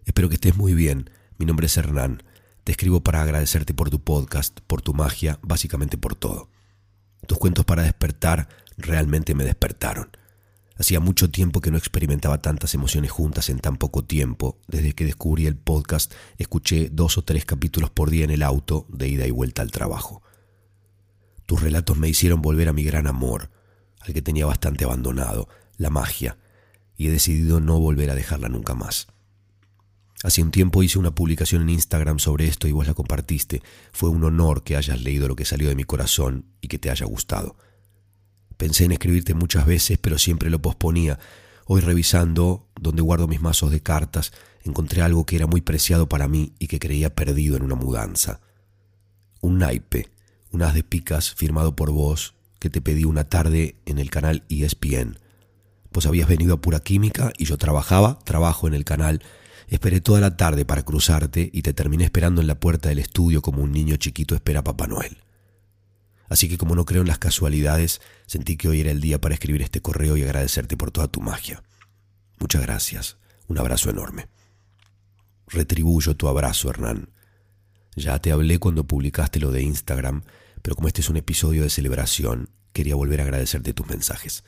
[0.05, 1.11] Espero que estés muy bien.
[1.39, 2.23] Mi nombre es Hernán.
[2.65, 6.49] Te escribo para agradecerte por tu podcast, por tu magia, básicamente por todo.
[7.27, 10.11] Tus cuentos para despertar realmente me despertaron.
[10.77, 14.59] Hacía mucho tiempo que no experimentaba tantas emociones juntas en tan poco tiempo.
[14.69, 18.87] Desde que descubrí el podcast, escuché dos o tres capítulos por día en el auto
[18.89, 20.23] de ida y vuelta al trabajo.
[21.47, 23.51] Tus relatos me hicieron volver a mi gran amor,
[24.01, 26.39] al que tenía bastante abandonado, la magia,
[26.97, 29.09] y he decidido no volver a dejarla nunca más.
[30.23, 33.63] Hace un tiempo hice una publicación en Instagram sobre esto y vos la compartiste.
[33.93, 36.91] Fue un honor que hayas leído lo que salió de mi corazón y que te
[36.91, 37.57] haya gustado.
[38.57, 41.19] Pensé en escribirte muchas veces, pero siempre lo posponía.
[41.67, 44.33] Hoy revisando donde guardo mis mazos de cartas,
[44.63, 48.41] encontré algo que era muy preciado para mí y que creía perdido en una mudanza.
[49.41, 50.11] Un naipe,
[50.53, 54.45] un haz de picas firmado por vos que te pedí una tarde en el canal
[54.49, 55.19] ESPN
[55.93, 59.23] pues habías venido a pura química y yo trabajaba, trabajo en el canal.
[59.73, 63.41] Esperé toda la tarde para cruzarte y te terminé esperando en la puerta del estudio
[63.41, 65.17] como un niño chiquito espera a Papá Noel.
[66.29, 69.33] Así que como no creo en las casualidades, sentí que hoy era el día para
[69.33, 71.63] escribir este correo y agradecerte por toda tu magia.
[72.39, 73.17] Muchas gracias.
[73.49, 74.29] Un abrazo enorme.
[75.47, 77.09] Retribuyo tu abrazo, Hernán.
[77.97, 80.23] Ya te hablé cuando publicaste lo de Instagram,
[80.61, 84.45] pero como este es un episodio de celebración, quería volver a agradecerte tus mensajes.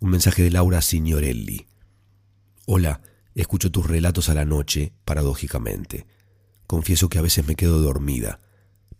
[0.00, 1.68] Un mensaje de Laura Signorelli.
[2.66, 3.00] Hola,
[3.40, 6.06] escucho tus relatos a la noche, paradójicamente.
[6.66, 8.40] Confieso que a veces me quedo dormida.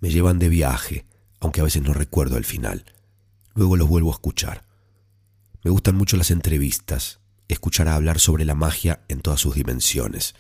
[0.01, 1.07] Me llevan de viaje,
[1.41, 2.85] aunque a veces no recuerdo el final.
[3.55, 4.65] Luego los vuelvo a escuchar.
[5.65, 10.35] Me gustan mucho las entrevistas, escuchar hablar sobre la magia en todas sus dimensiones.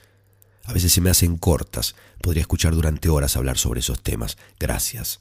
[0.64, 4.36] A veces se me hacen cortas, podría escuchar durante horas hablar sobre esos temas.
[4.58, 5.20] Gracias.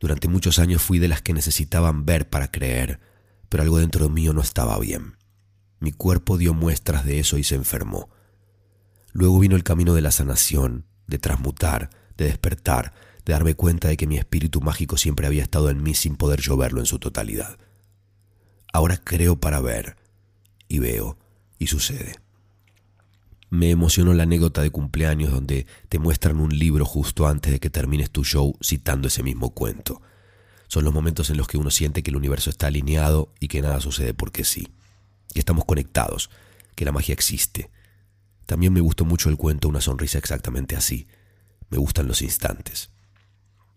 [0.00, 3.00] Durante muchos años fui de las que necesitaban ver para creer
[3.48, 5.16] pero algo dentro mío no estaba bien.
[5.86, 8.10] Mi cuerpo dio muestras de eso y se enfermó.
[9.12, 12.92] Luego vino el camino de la sanación, de transmutar, de despertar,
[13.24, 16.40] de darme cuenta de que mi espíritu mágico siempre había estado en mí sin poder
[16.40, 17.56] yo verlo en su totalidad.
[18.72, 19.96] Ahora creo para ver,
[20.66, 21.18] y veo,
[21.56, 22.16] y sucede.
[23.48, 27.70] Me emocionó la anécdota de cumpleaños donde te muestran un libro justo antes de que
[27.70, 30.02] termines tu show citando ese mismo cuento.
[30.66, 33.62] Son los momentos en los que uno siente que el universo está alineado y que
[33.62, 34.66] nada sucede porque sí.
[35.36, 36.30] Que estamos conectados,
[36.74, 37.70] que la magia existe.
[38.46, 41.08] También me gustó mucho el cuento Una sonrisa exactamente así.
[41.68, 42.88] Me gustan los instantes.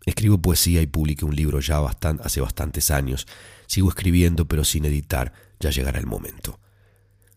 [0.06, 1.80] Escribo poesía y publiqué un libro ya
[2.24, 3.28] hace bastantes años.
[3.68, 6.62] Sigo escribiendo pero sin editar, ya llegará el momento.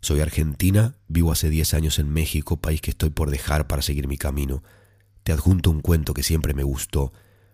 [0.01, 4.07] Soy argentina, vivo hace 10 años en México, país que estoy por dejar para seguir
[4.07, 4.63] mi camino.
[5.25, 7.13] Te adjunto un cuento que siempre me gustó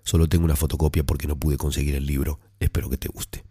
[0.09, 2.41] Solo tengo una fotocopia porque no pude conseguir el libro.
[2.61, 3.45] Espero que te guste.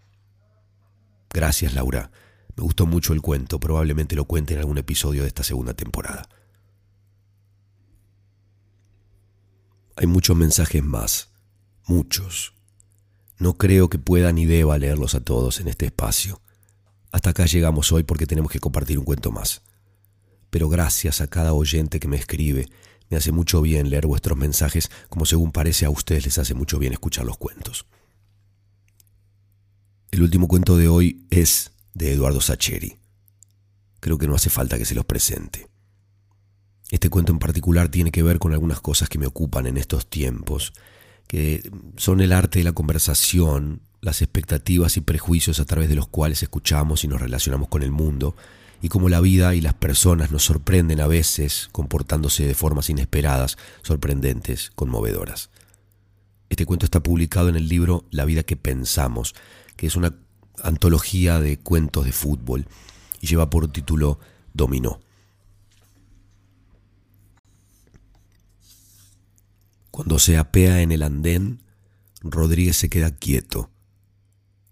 [1.30, 2.10] Gracias, Laura.
[2.58, 3.60] Me gustó mucho el cuento.
[3.60, 6.28] Probablemente lo cuente en algún episodio de esta segunda temporada.
[9.96, 11.30] Hay muchos mensajes más.
[11.86, 12.56] Muchos.
[13.38, 16.42] No creo que pueda ni deba leerlos a todos en este espacio.
[17.12, 19.62] Hasta acá llegamos hoy porque tenemos que compartir un cuento más.
[20.50, 22.68] Pero gracias a cada oyente que me escribe,
[23.10, 26.80] me hace mucho bien leer vuestros mensajes, como según parece a ustedes les hace mucho
[26.80, 27.86] bien escuchar los cuentos.
[30.10, 32.98] El último cuento de hoy es de Eduardo Sacheri.
[34.00, 35.68] Creo que no hace falta que se los presente.
[36.92, 40.08] Este cuento en particular tiene que ver con algunas cosas que me ocupan en estos
[40.08, 40.74] tiempos,
[41.28, 46.08] que son el arte de la conversación, las expectativas y prejuicios a través de los
[46.08, 48.36] cuales escuchamos y nos relacionamos con el mundo,
[48.80, 53.58] y cómo la vida y las personas nos sorprenden a veces comportándose de formas inesperadas,
[53.82, 55.50] sorprendentes, conmovedoras.
[56.50, 59.34] Este cuento está publicado en el libro La vida que pensamos,
[59.76, 60.14] que es una
[60.64, 62.68] antología de cuentos de fútbol
[63.22, 64.20] y lleva por título
[64.54, 65.00] Dominó.
[69.92, 71.64] Cuando se apea en el andén,
[72.22, 73.72] Rodríguez se queda quieto.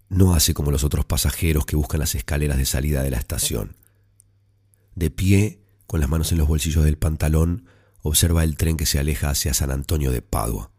[0.08, 3.76] No hace como los otros pasajeros que buscan las escaleras de salida de la estación.
[4.94, 7.66] De pie, con las manos en los bolsillos del pantalón,
[8.02, 10.70] observa el tren que se aleja hacia San Antonio de Padua.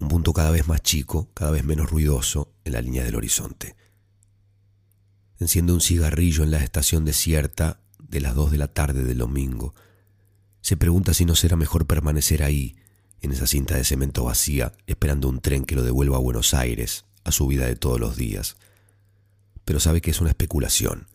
[0.00, 3.74] Un punto cada vez más chico, cada vez menos ruidoso en la línea del horizonte.
[5.40, 9.74] Enciende un cigarrillo en la estación desierta de las dos de la tarde del domingo.
[10.60, 12.76] Se pregunta si no será mejor permanecer ahí,
[13.20, 17.04] en esa cinta de cemento vacía, esperando un tren que lo devuelva a Buenos Aires,
[17.24, 18.56] a su vida de todos los días.
[19.64, 21.08] Pero sabe que es una especulación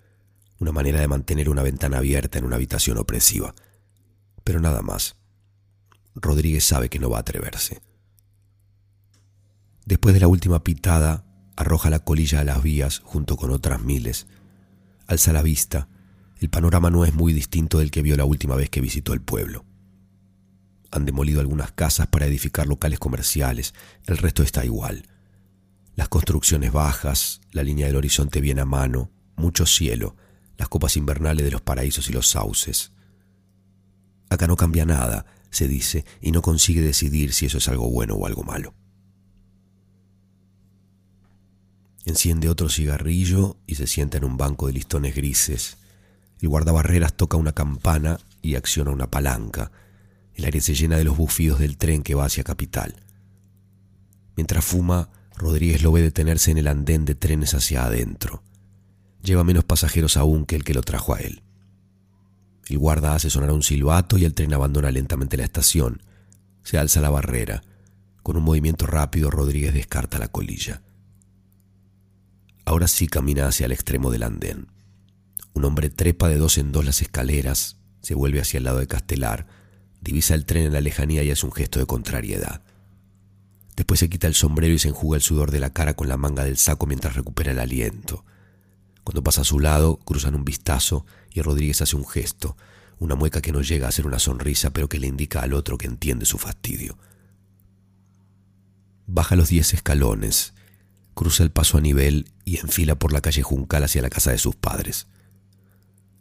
[0.60, 3.56] una manera de mantener una ventana abierta en una habitación opresiva.
[4.44, 5.16] Pero nada más.
[6.16, 7.82] Rodríguez sabe que no va a atreverse.
[9.86, 11.25] Después de la última pitada,
[11.56, 14.28] arroja la colilla a las vías junto con otras miles.
[15.08, 15.88] Alza la vista,
[16.40, 19.22] el panorama no es muy distinto del que vio la última vez que visitó el
[19.22, 19.66] pueblo.
[20.92, 23.74] Han demolido algunas casas para edificar locales comerciales,
[24.06, 25.08] el resto está igual.
[25.96, 30.16] Las construcciones bajas, la línea del horizonte bien a mano, mucho cielo,
[30.58, 32.92] las copas invernales de los paraísos y los sauces.
[34.30, 38.16] Acá no cambia nada, se dice, y no consigue decidir si eso es algo bueno
[38.16, 38.74] o algo malo.
[42.06, 45.78] Enciende otro cigarrillo y se sienta en un banco de listones grises.
[46.40, 49.72] El guardabarreras toca una campana y acciona una palanca.
[50.36, 52.96] El aire se llena de los bufidos del tren que va hacia Capital.
[54.36, 58.44] Mientras fuma, Rodríguez lo ve detenerse en el andén de trenes hacia adentro.
[59.24, 61.42] Lleva menos pasajeros aún que el que lo trajo a él.
[62.68, 66.04] El guarda hace sonar un silbato y el tren abandona lentamente la estación.
[66.64, 67.64] Se alza la barrera.
[68.22, 70.82] Con un movimiento rápido, Rodríguez descarta la colilla.
[72.66, 74.68] Ahora sí camina hacia el extremo del andén.
[75.54, 78.88] Un hombre trepa de dos en dos las escaleras, se vuelve hacia el lado de
[78.88, 79.48] Castelar,
[80.02, 82.64] divisa el tren en la lejanía y hace un gesto de contrariedad.
[83.76, 86.18] Después se quita el sombrero y se enjuga el sudor de la cara con la
[86.18, 88.26] manga del saco mientras recupera el aliento.
[89.04, 92.58] Cuando pasa a su lado, cruzan un vistazo y Rodríguez hace un gesto,
[92.98, 95.78] una mueca que no llega a ser una sonrisa, pero que le indica al otro
[95.78, 96.98] que entiende su fastidio.
[99.06, 100.54] Baja los diez escalones,
[101.14, 104.38] cruza el paso a nivel y enfila por la calle Juncal hacia la casa de
[104.38, 105.08] sus padres.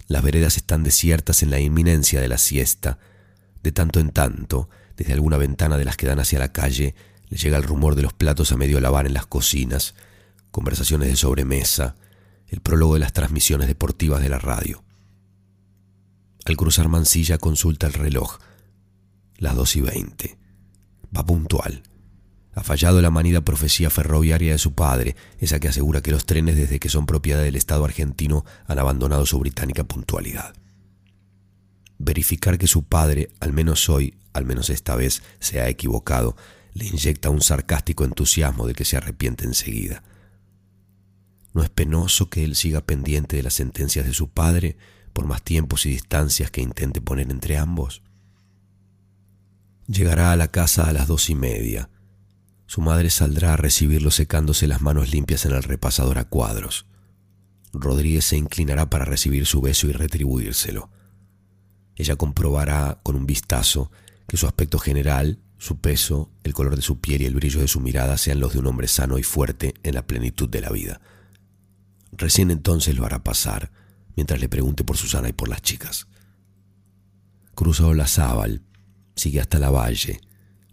[0.08, 2.98] Las veredas están desiertas en la inminencia de la siesta.
[3.62, 6.94] De tanto en tanto, desde alguna ventana de las que dan hacia la calle,
[7.28, 9.94] le llega el rumor de los platos a medio lavar en las cocinas,
[10.50, 11.96] conversaciones de sobremesa,
[12.48, 14.82] el prólogo de las transmisiones deportivas de la radio.
[16.44, 18.38] Al cruzar Mansilla consulta el reloj.
[19.38, 20.38] Las dos y veinte.
[21.16, 21.82] Va puntual.
[22.54, 26.56] Ha fallado la manida profecía ferroviaria de su padre, esa que asegura que los trenes
[26.56, 30.54] desde que son propiedad del Estado argentino han abandonado su británica puntualidad.
[31.98, 36.36] Verificar que su padre, al menos hoy, al menos esta vez, se ha equivocado,
[36.74, 40.02] le inyecta un sarcástico entusiasmo de que se arrepiente enseguida.
[41.54, 44.76] ¿No es penoso que él siga pendiente de las sentencias de su padre
[45.12, 48.02] por más tiempos y distancias que intente poner entre ambos?
[49.86, 51.90] Llegará a la casa a las dos y media.
[52.74, 56.86] Su madre saldrá a recibirlo secándose las manos limpias en el repasador a cuadros.
[57.72, 60.90] Rodríguez se inclinará para recibir su beso y retribuírselo.
[61.94, 63.92] Ella comprobará con un vistazo
[64.26, 67.68] que su aspecto general, su peso, el color de su piel y el brillo de
[67.68, 70.70] su mirada sean los de un hombre sano y fuerte en la plenitud de la
[70.70, 71.00] vida.
[72.10, 73.70] Recién entonces lo hará pasar,
[74.16, 76.08] mientras le pregunte por Susana y por las chicas.
[77.54, 78.62] Cruzó la Zábal,
[79.14, 80.20] sigue hasta la valle,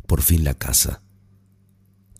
[0.07, 1.03] por fin la casa.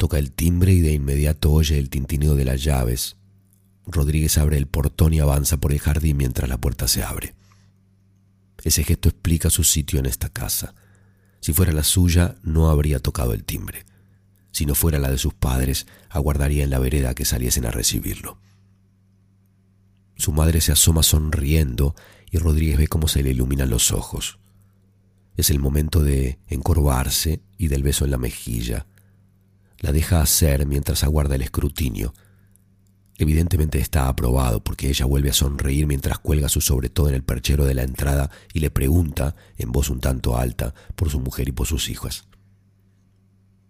[0.02, 3.18] Toca el timbre y de inmediato oye el tintineo de las llaves.
[3.86, 7.36] Rodríguez abre el portón y avanza por el jardín mientras la puerta se abre.
[8.64, 10.74] Ese gesto explica su sitio en esta casa.
[11.40, 13.86] Si fuera la suya, no habría tocado el timbre.
[14.50, 18.40] Si no fuera la de sus padres, aguardaría en la vereda que saliesen a recibirlo.
[20.16, 21.94] Su madre se asoma sonriendo
[22.32, 24.40] y Rodríguez ve cómo se le iluminan los ojos.
[25.38, 28.88] Es el momento de encorvarse y del beso en la mejilla.
[29.82, 32.14] La deja hacer mientras aguarda el escrutinio.
[33.18, 37.24] Evidentemente está aprobado porque ella vuelve a sonreír mientras cuelga su sobre todo en el
[37.24, 41.50] perchero de la entrada y le pregunta, en voz un tanto alta, por su mujer
[41.50, 42.26] y por sus hijas.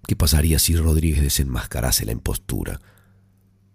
[0.08, 2.82] ¿Qué pasaría si Rodríguez desenmascarase la impostura?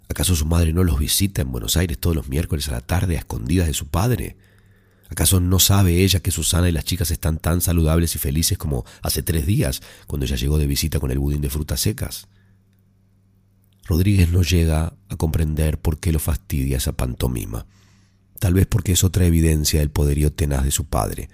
[0.09, 3.17] ¿Acaso su madre no los visita en Buenos Aires todos los miércoles a la tarde
[3.17, 4.37] a escondidas de su padre?
[5.09, 8.85] ¿Acaso no sabe ella que Susana y las chicas están tan saludables y felices como
[9.03, 12.29] hace tres días, cuando ella llegó de visita con el budín de frutas secas?
[13.85, 17.67] Rodríguez no llega a comprender por qué lo fastidia esa pantomima.
[18.41, 21.31] Tal vez porque es otra evidencia del poderío tenaz de su padre,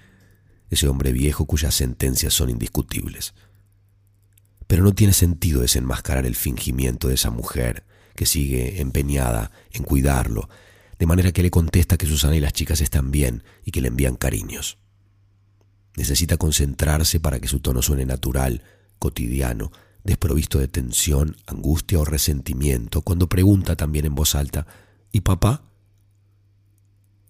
[0.71, 3.35] ese hombre viejo cuyas sentencias son indiscutibles.
[4.67, 10.49] Pero no tiene sentido desenmascarar el fingimiento de esa mujer, que sigue empeñada en cuidarlo,
[11.03, 13.89] de manera que le contesta que Susana y las chicas están bien y que le
[13.89, 14.79] envían cariños.
[15.97, 18.63] Necesita concentrarse para que su tono suene natural,
[19.01, 19.73] cotidiano,
[20.05, 24.69] desprovisto de tensión, angustia o resentimiento, cuando pregunta también en voz alta,
[25.11, 25.65] ¿y papá?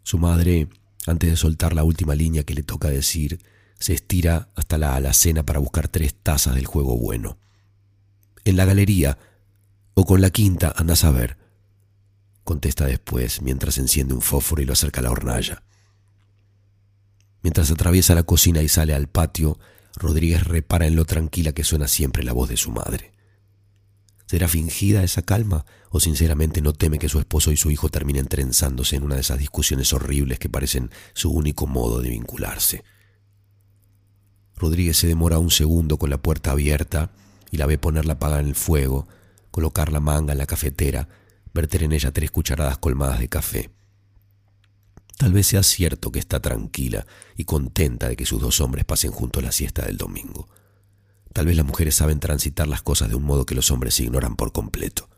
[0.02, 0.68] Su madre,
[1.06, 3.40] antes de soltar la última línea que le toca decir,
[3.78, 7.38] se estira hasta la alacena para buscar tres tazas del juego bueno.
[8.44, 9.16] En la galería,
[9.94, 11.41] o con la quinta, andas a ver.
[12.44, 15.62] Contesta después, mientras enciende un fósforo y lo acerca a la hornalla.
[17.42, 19.58] Mientras atraviesa la cocina y sale al patio,
[19.96, 23.12] Rodríguez repara en lo tranquila que suena siempre la voz de su madre.
[24.26, 28.26] ¿Será fingida esa calma o sinceramente no teme que su esposo y su hijo terminen
[28.26, 32.82] trenzándose en una de esas discusiones horribles que parecen su único modo de vincularse?
[34.56, 37.10] Rodríguez se demora un segundo con la puerta abierta
[37.50, 39.06] y la ve poner la paga en el fuego,
[39.50, 41.08] colocar la manga en la cafetera,
[41.54, 43.70] verter en ella tres cucharadas colmadas de café.
[45.18, 49.12] Tal vez sea cierto que está tranquila y contenta de que sus dos hombres pasen
[49.12, 50.48] juntos la siesta del domingo.
[51.32, 54.36] Tal vez las mujeres saben transitar las cosas de un modo que los hombres ignoran
[54.36, 55.08] por completo.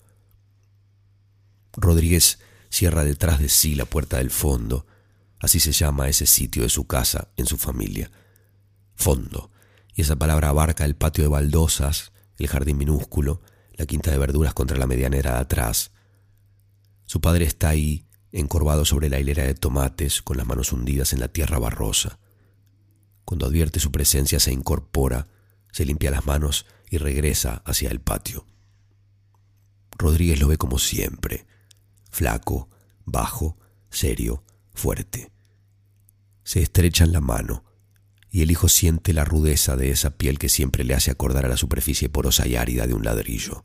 [1.76, 4.86] Rodríguez cierra detrás de sí la puerta del fondo,
[5.40, 8.10] así se llama ese sitio de su casa en su familia.
[8.94, 9.50] Fondo,
[9.94, 13.40] y esa palabra abarca el patio de baldosas, el jardín minúsculo,
[13.76, 15.92] la quinta de verduras contra la medianera de atrás.
[17.14, 21.20] Su padre está ahí, encorvado sobre la hilera de tomates, con las manos hundidas en
[21.20, 22.18] la tierra barrosa.
[23.24, 25.28] Cuando advierte su presencia se incorpora,
[25.70, 28.46] se limpia las manos y regresa hacia el patio.
[29.96, 31.46] Rodríguez lo ve como siempre,
[32.10, 32.68] flaco,
[33.04, 33.58] bajo,
[33.90, 34.42] serio,
[34.72, 35.30] fuerte.
[36.42, 37.64] Se estrechan la mano
[38.28, 41.48] y el hijo siente la rudeza de esa piel que siempre le hace acordar a
[41.48, 43.64] la superficie porosa y árida de un ladrillo.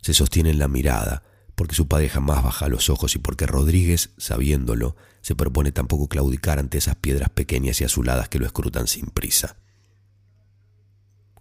[0.00, 1.24] Se sostiene en la mirada,
[1.58, 6.60] porque su padre jamás baja los ojos y porque Rodríguez, sabiéndolo, se propone tampoco claudicar
[6.60, 9.56] ante esas piedras pequeñas y azuladas que lo escrutan sin prisa.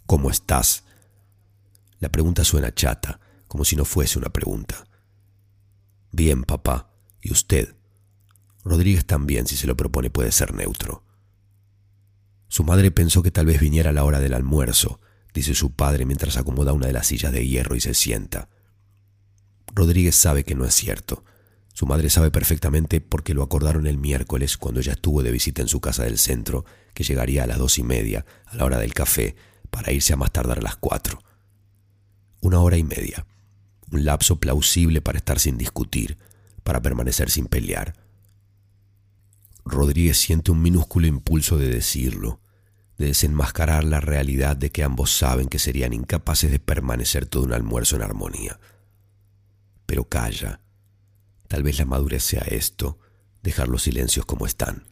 [0.08, 0.86] ¿Cómo estás?
[2.00, 4.88] La pregunta suena chata, como si no fuese una pregunta.
[6.12, 6.90] Bien, papá.
[7.22, 7.76] ¿Y usted?
[8.64, 11.04] Rodríguez también, si se lo propone, puede ser neutro.
[12.48, 15.00] Su madre pensó que tal vez viniera la hora del almuerzo,
[15.32, 18.50] dice su padre mientras acomoda una de las sillas de hierro y se sienta.
[19.74, 21.24] Rodríguez sabe que no es cierto.
[21.74, 25.68] Su madre sabe perfectamente porque lo acordaron el miércoles cuando ella estuvo de visita en
[25.68, 28.94] su casa del centro, que llegaría a las dos y media, a la hora del
[28.94, 29.36] café,
[29.70, 31.20] para irse a más tardar a las cuatro.
[32.42, 33.28] Una hora y media,
[33.92, 36.18] un lapso plausible para estar sin discutir,
[36.64, 37.94] para permanecer sin pelear.
[39.66, 42.40] Rodríguez siente un minúsculo impulso de decirlo,
[42.98, 47.54] de desenmascarar la realidad de que ambos saben que serían incapaces de permanecer todo un
[47.54, 48.60] almuerzo en armonía.
[49.88, 50.62] Pero calla.
[51.48, 53.00] Tal vez la madurez sea esto,
[53.42, 54.86] dejar los silencios como están.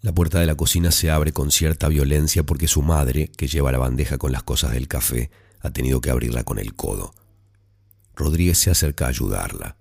[0.00, 3.72] La puerta de la cocina se abre con cierta violencia porque su madre, que lleva
[3.72, 7.14] la bandeja con las cosas del café, ha tenido que abrirla con el codo.
[8.14, 9.76] Rodríguez se acerca a ayudarla.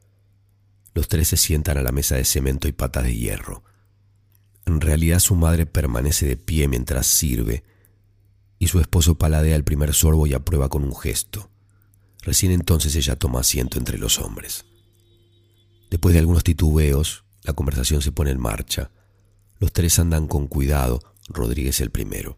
[0.95, 3.63] Los tres se sientan a la mesa de cemento y patas de hierro.
[4.65, 7.63] En realidad su madre permanece de pie mientras sirve,
[8.57, 11.51] y su esposo paladea el primer sorbo y aprueba con un gesto.
[12.21, 14.65] Recién entonces ella toma asiento entre los hombres.
[15.89, 18.91] Después de algunos titubeos, la conversación se pone en marcha.
[19.59, 20.99] Los tres andan con cuidado,
[21.29, 22.37] Rodríguez el primero.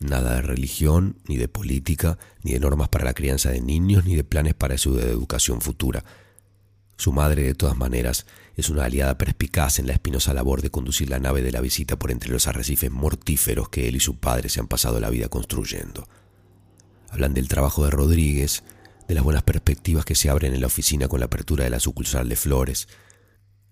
[0.00, 4.16] Nada de religión, ni de política, ni de normas para la crianza de niños, ni
[4.16, 6.04] de planes para su educación futura.
[6.96, 11.10] Su madre, de todas maneras, es una aliada perspicaz en la espinosa labor de conducir
[11.10, 14.48] la nave de la visita por entre los arrecifes mortíferos que él y su padre
[14.48, 16.08] se han pasado la vida construyendo.
[17.10, 18.62] Hablan del trabajo de Rodríguez,
[19.10, 21.80] de las buenas perspectivas que se abren en la oficina con la apertura de la
[21.80, 22.86] sucursal de Flores,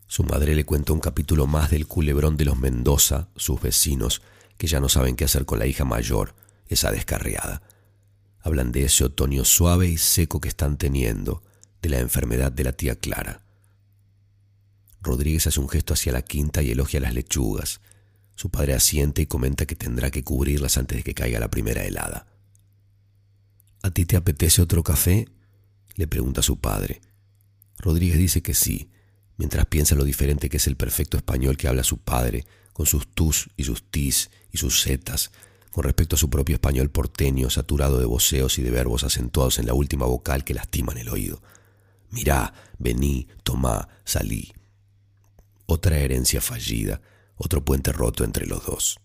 [0.08, 4.20] su madre le cuenta un capítulo más del culebrón de los Mendoza, sus vecinos,
[4.56, 6.34] que ya no saben qué hacer con la hija mayor,
[6.66, 7.62] esa descarriada.
[8.40, 11.44] Hablan de ese otoño suave y seco que están teniendo,
[11.82, 13.44] de la enfermedad de la tía Clara.
[15.02, 17.80] Rodríguez hace un gesto hacia la quinta y elogia las lechugas.
[18.34, 21.84] Su padre asiente y comenta que tendrá que cubrirlas antes de que caiga la primera
[21.84, 22.26] helada.
[23.82, 25.28] ¿A ti te apetece otro café?
[25.94, 27.00] le pregunta su padre.
[27.78, 28.90] Rodríguez dice que sí,
[29.36, 33.08] mientras piensa lo diferente que es el perfecto español que habla su padre, con sus
[33.08, 35.32] tus y sus tis y sus zetas,
[35.70, 39.66] con respecto a su propio español porteño, saturado de voceos y de verbos acentuados en
[39.66, 41.42] la última vocal que lastiman el oído.
[42.10, 44.52] Mirá, vení, tomá, salí.
[45.66, 47.00] Otra herencia fallida,
[47.36, 48.98] otro puente roto entre los dos.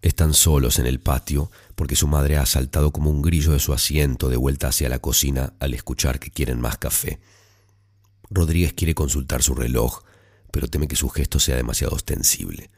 [0.00, 3.72] Están solos en el patio porque su madre ha saltado como un grillo de su
[3.72, 7.20] asiento de vuelta hacia la cocina al escuchar que quieren más café.
[8.30, 10.02] Rodríguez quiere consultar su reloj,
[10.52, 12.70] pero teme que su gesto sea demasiado ostensible.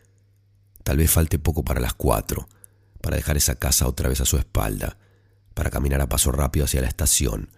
[0.82, 2.48] Tal vez falte poco para las cuatro,
[3.02, 4.98] para dejar esa casa otra vez a su espalda,
[5.52, 7.50] para caminar a paso rápido hacia la estación,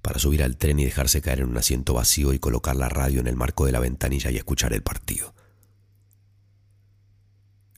[0.00, 3.20] para subir al tren y dejarse caer en un asiento vacío y colocar la radio
[3.20, 5.34] en el marco de la ventanilla y escuchar el partido.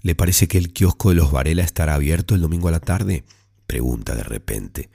[0.03, 3.24] ¿Le parece que el kiosco de los Varela estará abierto el domingo a la tarde?
[3.66, 4.90] pregunta de repente.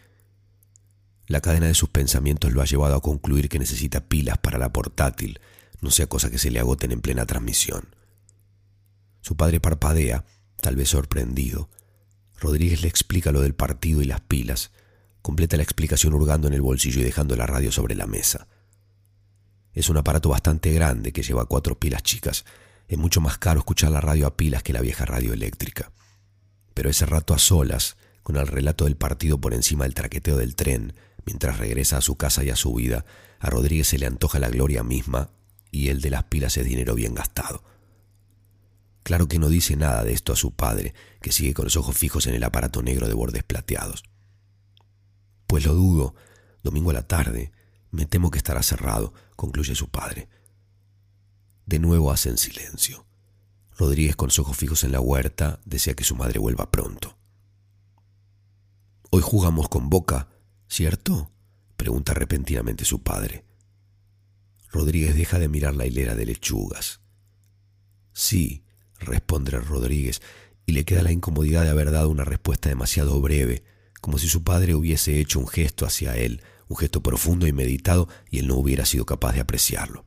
[1.28, 4.72] La cadena de sus pensamientos lo ha llevado a concluir que necesita pilas para la
[4.72, 5.40] portátil,
[5.82, 7.96] no sea cosa que se le agoten en plena transmisión.
[9.22, 10.26] Su padre parpadea,
[10.62, 11.70] tal vez sorprendido.
[12.40, 14.72] Rodríguez le explica lo del partido y las pilas.
[15.22, 18.48] Completa la explicación hurgando en el bolsillo y dejando la radio sobre la mesa.
[19.74, 22.46] Es un aparato bastante grande que lleva cuatro pilas chicas.
[22.88, 25.92] Es mucho más caro escuchar la radio a pilas que la vieja radio eléctrica.
[26.74, 30.56] Pero ese rato a solas, con el relato del partido por encima del traqueteo del
[30.56, 30.94] tren,
[31.26, 33.06] mientras regresa a su casa y a su vida,
[33.40, 35.30] a Rodríguez se le antoja la gloria misma
[35.72, 37.64] y el de las pilas es dinero bien gastado.
[39.04, 41.98] Claro que no dice nada de esto a su padre, que sigue con los ojos
[41.98, 44.04] fijos en el aparato negro de bordes plateados.
[45.46, 46.16] Pues lo dudo.
[46.64, 47.52] Domingo a la tarde.
[47.92, 50.28] Me temo que estará cerrado, concluye su padre.
[51.68, 53.06] De nuevo hacen silencio.
[53.78, 57.18] Rodríguez, con los ojos fijos en la huerta, desea que su madre vuelva pronto.
[59.10, 60.30] Hoy jugamos con Boca,
[60.70, 61.30] ¿cierto?
[61.76, 63.44] pregunta repentinamente su padre.
[64.72, 67.02] Rodríguez deja de mirar la hilera de lechugas.
[68.14, 68.64] Sí,
[69.00, 70.22] responde Rodríguez,
[70.66, 73.66] y le queda la incomodidad de haber dado una respuesta demasiado breve,
[74.00, 78.08] como si su padre hubiese hecho un gesto hacia él, un gesto profundo y meditado,
[78.32, 80.07] y él no hubiera sido capaz de apreciarlo.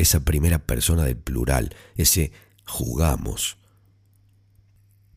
[0.00, 2.32] Esa primera persona del plural, ese
[2.64, 3.58] jugamos.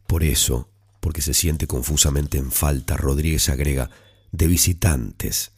[0.08, 0.70] Por eso,
[1.00, 3.90] porque se siente confusamente en falta, Rodríguez agrega
[4.34, 5.54] de visitantes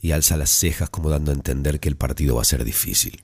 [0.00, 3.22] y alza las cejas como dando a entender que el partido va a ser difícil.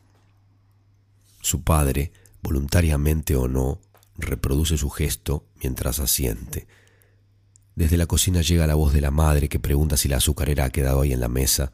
[1.40, 2.12] Su padre,
[2.44, 3.80] voluntariamente o no,
[4.18, 6.68] reproduce su gesto mientras asiente.
[7.74, 10.70] Desde la cocina llega la voz de la madre que pregunta si la azucarera ha
[10.70, 11.72] quedado ahí en la mesa.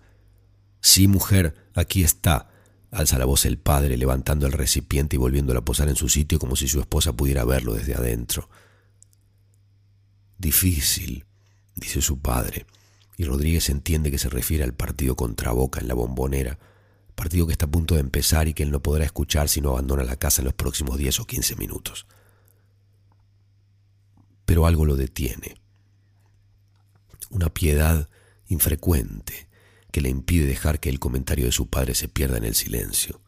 [0.81, 2.49] Sí, mujer, aquí está,
[2.91, 6.39] alza la voz el padre, levantando el recipiente y volviéndolo a posar en su sitio
[6.39, 8.49] como si su esposa pudiera verlo desde adentro.
[10.39, 11.25] Difícil,
[11.75, 12.67] dice su padre,
[13.17, 16.59] y Rodríguez entiende que se refiere al partido contra Boca en la bombonera,
[17.15, 19.71] partido que está a punto de empezar y que él no podrá escuchar si no
[19.71, 22.07] abandona la casa en los próximos 10 o 15 minutos.
[24.45, 25.57] Pero algo lo detiene
[27.31, 28.09] una piedad
[28.49, 29.46] infrecuente
[29.91, 33.21] que le impide dejar que el comentario de su padre se pierda en el silencio.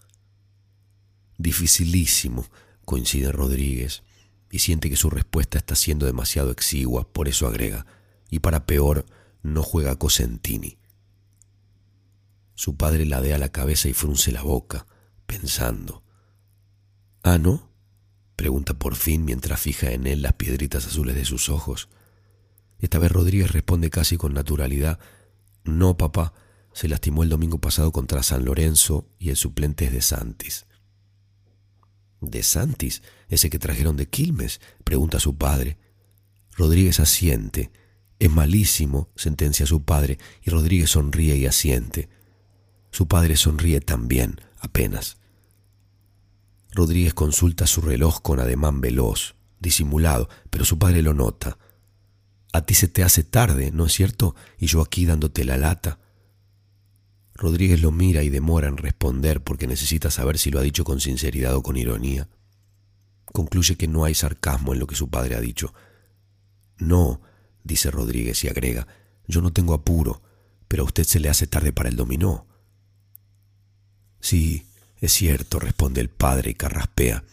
[1.38, 2.46] Dificilísimo,
[2.84, 4.02] coincide Rodríguez,
[4.50, 7.86] y siente que su respuesta está siendo demasiado exigua, por eso agrega,
[8.30, 9.06] y para peor,
[9.42, 10.78] no juega Cosentini.
[12.54, 14.86] Su padre ladea la cabeza y frunce la boca,
[15.26, 16.02] pensando.
[17.22, 17.68] ¿Ah, no?
[18.36, 21.88] pregunta por fin mientras fija en él las piedritas azules de sus ojos.
[22.78, 25.00] Esta vez Rodríguez responde casi con naturalidad,
[25.64, 26.32] no, papá,
[26.78, 30.66] se lastimó el domingo pasado contra San Lorenzo y el suplente es de Santis.
[32.20, 33.02] ¿De Santis?
[33.28, 34.60] ¿Ese que trajeron de Quilmes?
[34.84, 35.76] pregunta su padre.
[36.56, 37.72] Rodríguez asiente.
[38.20, 42.08] Es malísimo, sentencia su padre, y Rodríguez sonríe y asiente.
[42.92, 45.16] Su padre sonríe también, apenas.
[46.70, 51.58] Rodríguez consulta su reloj con ademán veloz, disimulado, pero su padre lo nota.
[52.52, 54.36] A ti se te hace tarde, ¿no es cierto?
[54.60, 55.98] Y yo aquí dándote la lata.
[57.38, 61.00] Rodríguez lo mira y demora en responder porque necesita saber si lo ha dicho con
[61.00, 62.28] sinceridad o con ironía.
[63.32, 65.72] Concluye que no hay sarcasmo en lo que su padre ha dicho.
[66.76, 67.22] No,
[67.64, 68.86] dice Rodríguez y agrega,
[69.26, 70.20] yo no tengo apuro,
[70.66, 72.46] pero a usted se le hace tarde para el dominó.
[74.20, 74.66] Sí,
[75.00, 77.24] es cierto, responde el padre y carraspea.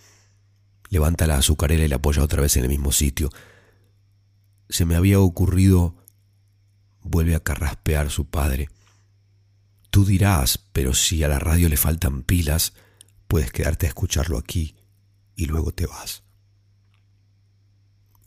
[0.89, 3.29] Levanta la azucarera y la apoya otra vez en el mismo sitio
[4.69, 5.95] se me había ocurrido,
[7.01, 8.69] vuelve a carraspear su padre.
[9.95, 12.73] Tú dirás, pero si a la radio le faltan pilas,
[13.29, 14.75] puedes quedarte a escucharlo aquí
[15.37, 16.23] y luego te vas.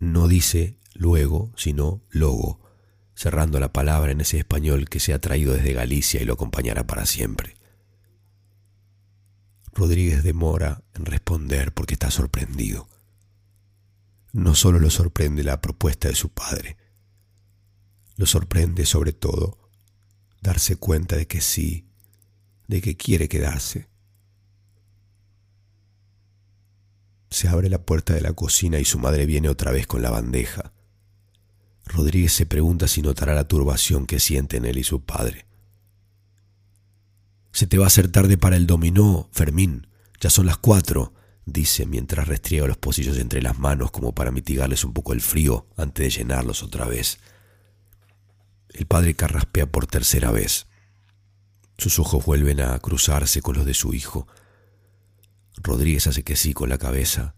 [0.00, 2.58] No dice luego, sino logo,
[3.14, 6.86] cerrando la palabra en ese español que se ha traído desde Galicia y lo acompañará
[6.86, 7.58] para siempre.
[9.74, 12.88] Rodríguez demora en responder porque está sorprendido
[14.32, 16.78] no solo lo sorprende la propuesta de su padre,
[18.16, 19.67] lo sorprende sobre todo
[20.40, 21.86] darse cuenta de que sí,
[22.66, 23.88] de que quiere quedarse.
[27.30, 30.10] Se abre la puerta de la cocina y su madre viene otra vez con la
[30.10, 30.72] bandeja.
[31.84, 35.46] Rodríguez se pregunta si notará la turbación que sienten él y su padre.
[37.52, 39.88] Se te va a hacer tarde para el dominó, Fermín.
[40.20, 41.12] Ya son las cuatro
[41.52, 45.66] dice mientras restriega los pocillos entre las manos como para mitigarles un poco el frío
[45.76, 47.18] antes de llenarlos otra vez.
[48.70, 50.66] El padre carraspea por tercera vez.
[51.78, 54.26] Sus ojos vuelven a cruzarse con los de su hijo.
[55.56, 57.34] Rodríguez hace que sí con la cabeza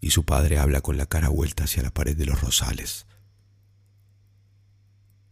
[0.00, 3.06] y su padre habla con la cara vuelta hacia la pared de los rosales.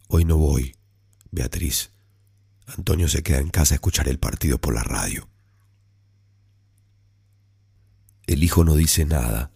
[0.07, 0.75] Hoy no voy,
[1.31, 1.91] Beatriz.
[2.65, 5.27] Antonio se queda en casa a escuchar el partido por la radio.
[8.25, 9.51] El hijo no dice nada.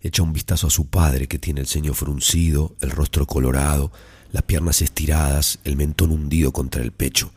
[0.00, 3.92] Echa un vistazo a su padre que tiene el ceño fruncido, el rostro colorado,
[4.36, 7.32] las piernas estiradas, el mentón hundido contra el pecho.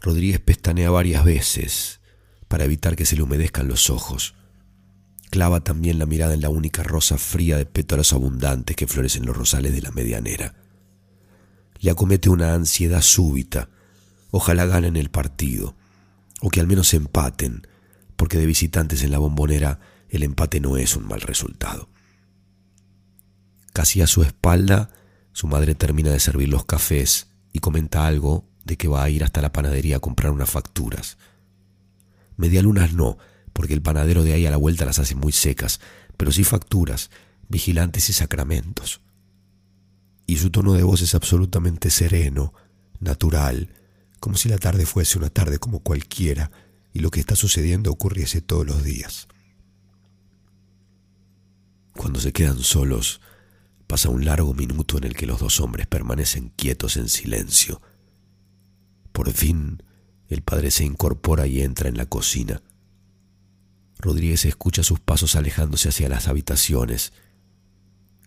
[0.00, 2.00] Rodríguez pestanea varias veces
[2.48, 4.34] para evitar que se le humedezcan los ojos.
[5.28, 9.26] Clava también la mirada en la única rosa fría de pétalos abundantes que florecen en
[9.26, 10.54] los rosales de la medianera.
[11.80, 13.68] Le acomete una ansiedad súbita.
[14.30, 15.76] Ojalá ganen el partido,
[16.40, 17.66] o que al menos empaten,
[18.16, 21.90] porque de visitantes en la bombonera el empate no es un mal resultado.
[23.74, 24.88] Casi a su espalda,
[25.34, 29.24] su madre termina de servir los cafés y comenta algo de que va a ir
[29.24, 31.18] hasta la panadería a comprar unas facturas.
[32.36, 33.18] Medialunas no,
[33.52, 35.80] porque el panadero de ahí a la vuelta las hace muy secas,
[36.16, 37.10] pero sí facturas,
[37.48, 39.00] vigilantes y sacramentos.
[40.24, 42.54] Y su tono de voz es absolutamente sereno,
[43.00, 43.70] natural,
[44.20, 46.52] como si la tarde fuese una tarde como cualquiera
[46.92, 49.26] y lo que está sucediendo ocurriese todos los días.
[51.96, 53.20] Cuando se quedan solos,
[53.94, 57.80] pasa un largo minuto en el que los dos hombres permanecen quietos en silencio.
[59.12, 59.84] Por fin,
[60.26, 62.60] el padre se incorpora y entra en la cocina.
[64.00, 67.12] Rodríguez escucha sus pasos alejándose hacia las habitaciones.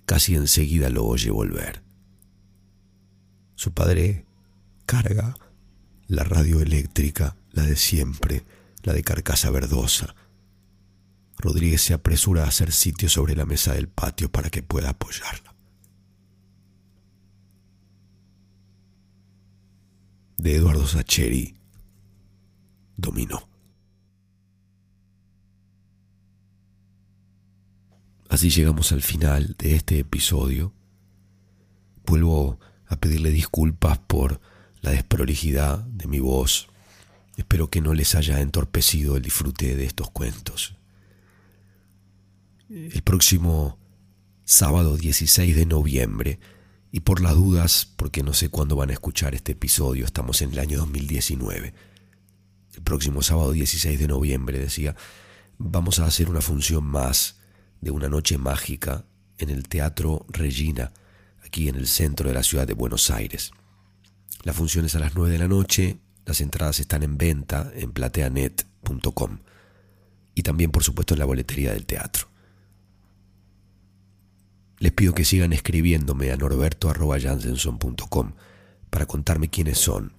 [0.05, 1.83] Casi enseguida lo oye volver.
[3.55, 4.25] Su padre
[4.85, 5.35] carga
[6.07, 8.45] la radio eléctrica, la de siempre,
[8.83, 10.15] la de carcasa verdosa
[11.39, 15.46] Rodríguez se apresura a hacer sitio sobre la mesa del patio para que pueda apoyarla.
[20.37, 21.55] De Eduardo Sacheri,
[22.95, 23.47] dominó.
[28.29, 30.73] Así llegamos al final de este episodio.
[32.05, 34.39] Vuelvo a pedirle disculpas por
[34.81, 36.67] la desprolijidad de mi voz.
[37.35, 40.77] Espero que no les haya entorpecido el disfrute de estos cuentos
[42.69, 43.77] el próximo
[44.45, 46.39] sábado 16 de noviembre.
[46.91, 50.51] Y por las dudas, porque no sé cuándo van a escuchar este episodio, estamos en
[50.53, 51.73] el año 2019.
[52.75, 54.95] El próximo sábado 16 de noviembre, decía,
[55.57, 57.39] vamos a hacer una función más
[57.81, 59.05] de una noche mágica
[59.37, 60.93] en el Teatro Regina,
[61.45, 63.51] aquí en el centro de la ciudad de Buenos Aires.
[64.43, 67.91] La función es a las 9 de la noche, las entradas están en venta en
[67.91, 69.39] plateanet.com
[70.35, 72.27] y también por supuesto en la boletería del teatro.
[74.79, 78.33] Les pido que sigan escribiéndome a norberto.jansenson.com
[78.89, 80.13] para contarme quiénes son,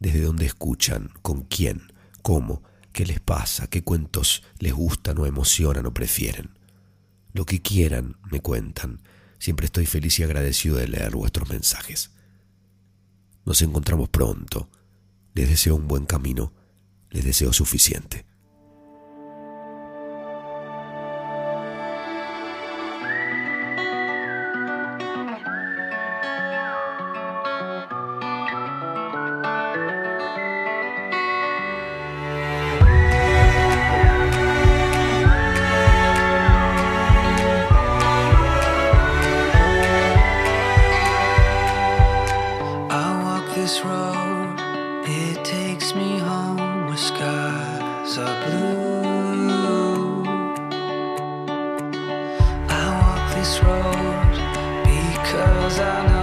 [0.00, 1.92] desde dónde escuchan, con quién,
[2.22, 6.50] cómo, qué les pasa, qué cuentos les gustan o emocionan o prefieren.
[7.32, 9.00] Lo que quieran, me cuentan.
[9.38, 12.10] Siempre estoy feliz y agradecido de leer vuestros mensajes.
[13.44, 14.68] Nos encontramos pronto.
[15.34, 16.52] Les deseo un buen camino.
[17.10, 18.26] Les deseo suficiente.
[53.38, 54.34] This road
[54.84, 56.17] because I know